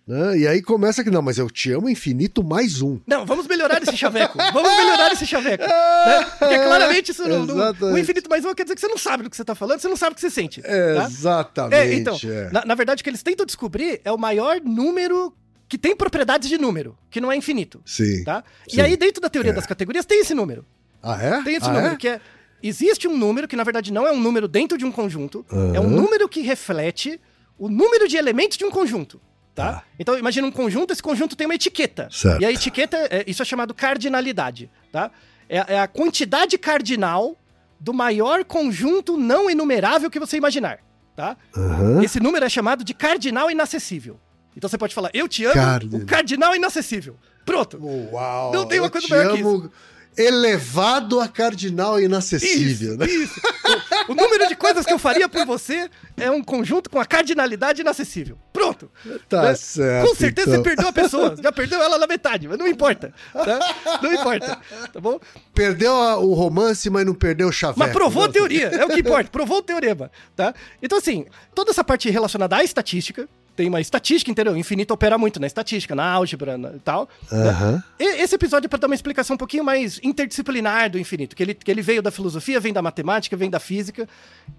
[0.10, 0.40] Né?
[0.40, 3.00] E aí começa que, não, mas eu te amo infinito mais um.
[3.06, 4.36] Não, vamos melhorar esse chaveco.
[4.52, 5.64] Vamos melhorar esse chaveco.
[5.64, 6.26] né?
[6.40, 7.94] Porque claramente isso não, não-.
[7.94, 9.80] O infinito mais um quer dizer que você não sabe do que você tá falando,
[9.80, 10.62] você não sabe o que você sente.
[10.64, 11.04] É, tá?
[11.04, 11.76] Exatamente.
[11.76, 12.50] É, então, é.
[12.52, 15.32] Na, na verdade, o que eles tentam descobrir é o maior número
[15.68, 17.80] que tem propriedades de número, que não é infinito.
[17.86, 18.24] Sim.
[18.24, 18.44] Tá?
[18.68, 18.78] Sim.
[18.78, 19.54] E aí, dentro da teoria É.
[19.54, 20.66] das categorias, tem esse número.
[21.04, 21.44] Ah, é?
[21.44, 21.98] Tem esse ah, número, é?
[21.98, 22.20] que é.
[22.64, 25.76] Existe um número que, na verdade, não é um número dentro de um conjunto, Aham.
[25.76, 27.22] é um número que reflete
[27.60, 29.22] o número de elementos de um conjunto.
[29.60, 29.74] Tá?
[29.74, 29.84] Tá.
[30.00, 32.08] Então, imagina um conjunto, esse conjunto tem uma etiqueta.
[32.12, 32.42] Certo.
[32.42, 34.70] E a etiqueta, é, isso é chamado cardinalidade.
[34.92, 35.12] Tá?
[35.50, 37.38] É, é a quantidade cardinal
[37.80, 40.80] do maior conjunto não enumerável que você imaginar.
[41.16, 41.36] Tá?
[41.56, 42.02] Aham.
[42.02, 44.20] Esse número é chamado de cardinal inacessível.
[44.56, 46.02] Então você pode falar, eu te amo, Cardinal.
[46.02, 47.16] o cardinal inacessível.
[47.46, 47.78] Pronto.
[48.12, 48.52] Uau.
[48.54, 49.72] Não tem uma eu coisa te maior que amo
[50.18, 53.06] elevado a cardinal inacessível, Isso, né?
[53.06, 53.42] isso.
[54.10, 57.82] O número de coisas que eu faria por você é um conjunto com a cardinalidade
[57.82, 58.38] inacessível.
[58.52, 58.92] Pronto.
[59.30, 59.56] Tá Né?
[59.56, 60.08] certo.
[60.10, 60.64] Com certeza então.
[60.64, 61.36] você perdeu a pessoa.
[61.42, 63.14] Já perdeu ela na metade, mas não importa.
[63.32, 64.00] tá?
[64.02, 64.58] Não importa.
[64.92, 65.20] Tá bom?
[65.54, 67.80] Perdeu a- o romance, mas não perdeu o chaveco.
[67.80, 68.34] Mas provou a né?
[68.34, 70.54] teoria, é o que importa, provou o teorema, tá?
[70.82, 73.30] Então, assim, toda essa parte relacionada à estatística,
[73.60, 74.56] tem uma estatística, entendeu?
[74.56, 77.10] Infinito opera muito na estatística, na álgebra na- e tal.
[77.30, 77.50] né?
[77.50, 77.84] Aham.
[78.00, 81.44] E- Esse episódio é para dar uma explicação um pouquinho mais interdisciplinar do infinito, que
[81.44, 84.08] ele, que ele veio da filosofia, vem da matemática, vem da física,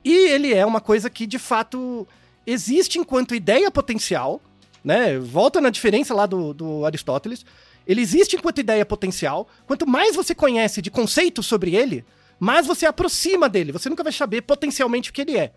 [0.05, 2.07] e ele é uma coisa que, de fato,
[2.47, 4.39] existe enquanto ideia potencial,
[4.85, 5.19] né?
[5.19, 7.43] Volta na diferença lá do, do Aristóteles.
[7.87, 9.49] Ele existe enquanto ideia potencial.
[9.67, 12.05] Quanto mais você conhece de conceitos sobre ele,
[12.39, 13.73] mais você aproxima dele.
[13.73, 15.53] Você nunca vai saber potencialmente o que ele é.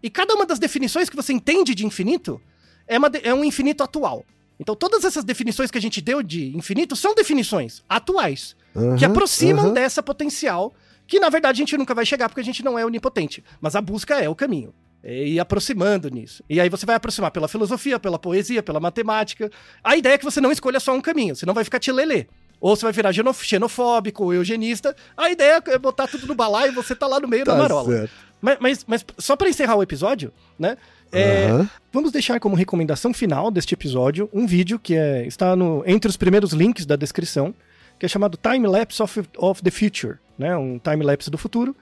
[0.00, 2.40] E cada uma das definições que você entende de infinito
[2.86, 4.24] é, uma é um infinito atual.
[4.58, 9.06] Então todas essas definições que a gente deu de infinito são definições atuais, que Aham,
[9.06, 9.72] aproximam aham.
[9.74, 10.72] dessa potencial,
[11.06, 13.42] que na verdade a gente nunca vai chegar porque a gente não é onipotente.
[13.60, 14.72] Mas a busca é o caminho.
[15.02, 16.42] É ir aproximando nisso.
[16.48, 19.50] E aí você vai aproximar pela filosofia, pela poesia, pela matemática.
[19.82, 22.26] A ideia é que você não escolha só um caminho, senão vai ficar tilelê.
[22.58, 24.96] Ou você vai virar xenofóbico ou eugenista.
[25.16, 27.58] A ideia é botar tudo no balaio e você tá lá no meio da Tá
[27.58, 27.92] marola.
[27.92, 28.12] certo.
[28.40, 30.76] Mas, mas, mas só para encerrar o episódio, né?
[31.14, 31.70] É, Aham.
[31.92, 36.16] Vamos deixar como recomendação final deste episódio um vídeo que é- está no, entre os
[36.16, 37.54] primeiros links da descrição,
[37.98, 40.56] que é chamado Time Lapse of, of the Future, né?
[40.56, 41.76] Um time lapse do futuro,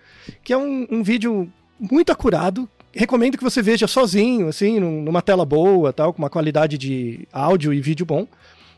[0.44, 2.68] que é um, um vídeo muito acurado.
[2.94, 7.26] Recomendo que você veja sozinho, assim, num- numa tela boa, tal, com uma qualidade de
[7.32, 8.26] áudio e vídeo bom.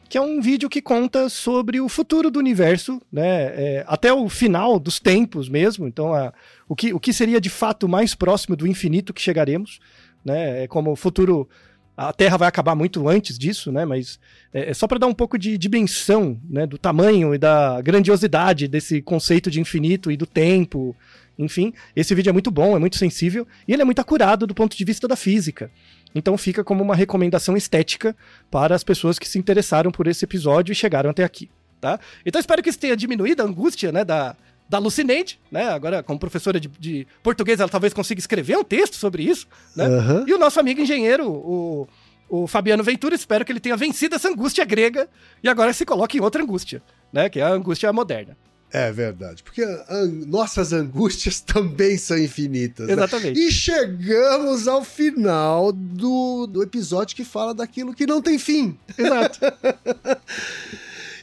[0.09, 3.27] Que é um vídeo que conta sobre o futuro do universo, né?
[3.57, 5.89] é, até o final dos tempos mesmo.
[5.89, 6.33] Então, a,
[6.69, 9.81] o, que, o que seria de fato mais próximo do infinito que chegaremos
[10.25, 10.64] né?
[10.64, 11.49] É como o futuro.
[11.97, 13.85] A Terra vai acabar muito antes disso, né?
[13.85, 14.18] Mas
[14.53, 16.66] é, é só para dar um pouco de dimensão, né?
[16.66, 20.97] Do tamanho e da grandiosidade desse conceito de infinito e do tempo.
[21.39, 24.55] Enfim, esse vídeo é muito bom, é muito sensível e ele é muito acurado do
[24.55, 25.70] ponto de vista da física.
[26.14, 28.16] Então fica como uma recomendação estética
[28.51, 31.51] para as pessoas que se interessaram por esse episódio e chegaram até aqui,
[31.81, 31.99] tá?
[32.25, 34.37] Então espero que isso tenha diminuído a angústia, né, da,
[34.69, 35.69] da Lucineide, né?
[35.69, 39.47] Agora, como professora de, de português, ela talvez consiga escrever um texto sobre isso,
[39.77, 39.85] né?
[39.87, 40.25] Aham.
[40.27, 41.87] E o nosso amigo engenheiro, o,
[42.29, 45.09] o Fabiano Ventura, espero que ele tenha vencido essa angústia grega
[45.43, 47.29] e agora se coloque em outra angústia, né?
[47.29, 48.37] Que é a angústia moderna.
[48.73, 49.87] É verdade, porque a-
[50.27, 52.89] nossas angústias também são infinitas.
[52.89, 52.95] né?
[52.95, 53.39] Exatamente.
[53.39, 58.77] E chegamos ao final do, do episódio que fala daquilo que não tem fim.
[58.99, 59.39] Exato.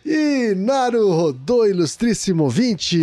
[0.05, 3.01] E Naru Rodô, ilustríssimo ouvinte.